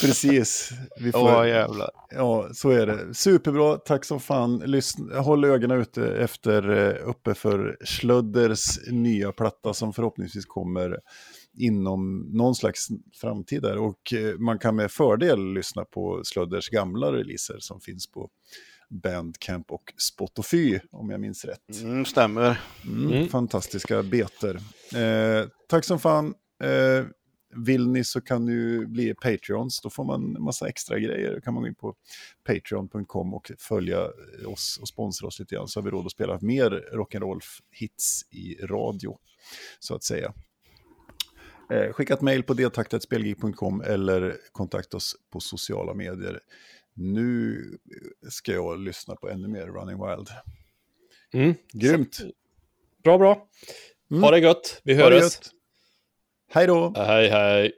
[0.00, 0.70] Precis.
[1.00, 1.90] Vi får, Ja, jävlar.
[2.10, 3.14] Ja, så är det.
[3.14, 4.58] Superbra, tack som fan.
[4.58, 10.98] Lyssna, håll ögonen ute efter eh, uppe för Schlödders nya platta som förhoppningsvis kommer
[11.58, 12.88] inom någon slags
[13.20, 13.78] framtid där.
[13.78, 18.30] Och eh, man kan med fördel lyssna på Schlödders gamla releaser som finns på
[18.92, 21.80] Bandcamp och Spotify om jag minns rätt.
[21.82, 22.60] Mm, stämmer.
[22.84, 23.28] Mm, Mm.
[23.28, 24.54] Fantastiska beter.
[24.94, 26.34] Eh, tack som fan.
[26.64, 27.04] Eh,
[27.56, 29.80] vill ni så kan ni bli Patreons.
[29.80, 31.34] Då får man en massa extra grejer.
[31.34, 31.94] Då kan man gå in på
[32.46, 33.98] patreon.com och följa
[34.46, 35.68] oss och sponsra oss lite grann.
[35.68, 39.18] Så har vi råd att spela mer rock'n'roll-hits i radio,
[39.78, 40.32] så att säga.
[41.70, 46.40] Eh, skicka ett mejl på deltaktetspelgeek.com eller kontakta oss på sociala medier.
[46.94, 47.62] Nu
[48.28, 50.28] ska jag lyssna på ännu mer Running Wild.
[51.32, 51.54] Mm.
[51.72, 52.18] Grymt!
[53.04, 53.48] Bra, bra.
[54.10, 54.22] Mm.
[54.22, 54.80] Ha det gött.
[54.84, 55.38] Vi hörs.
[56.48, 56.92] Hej då!
[56.96, 57.72] Hej, hej.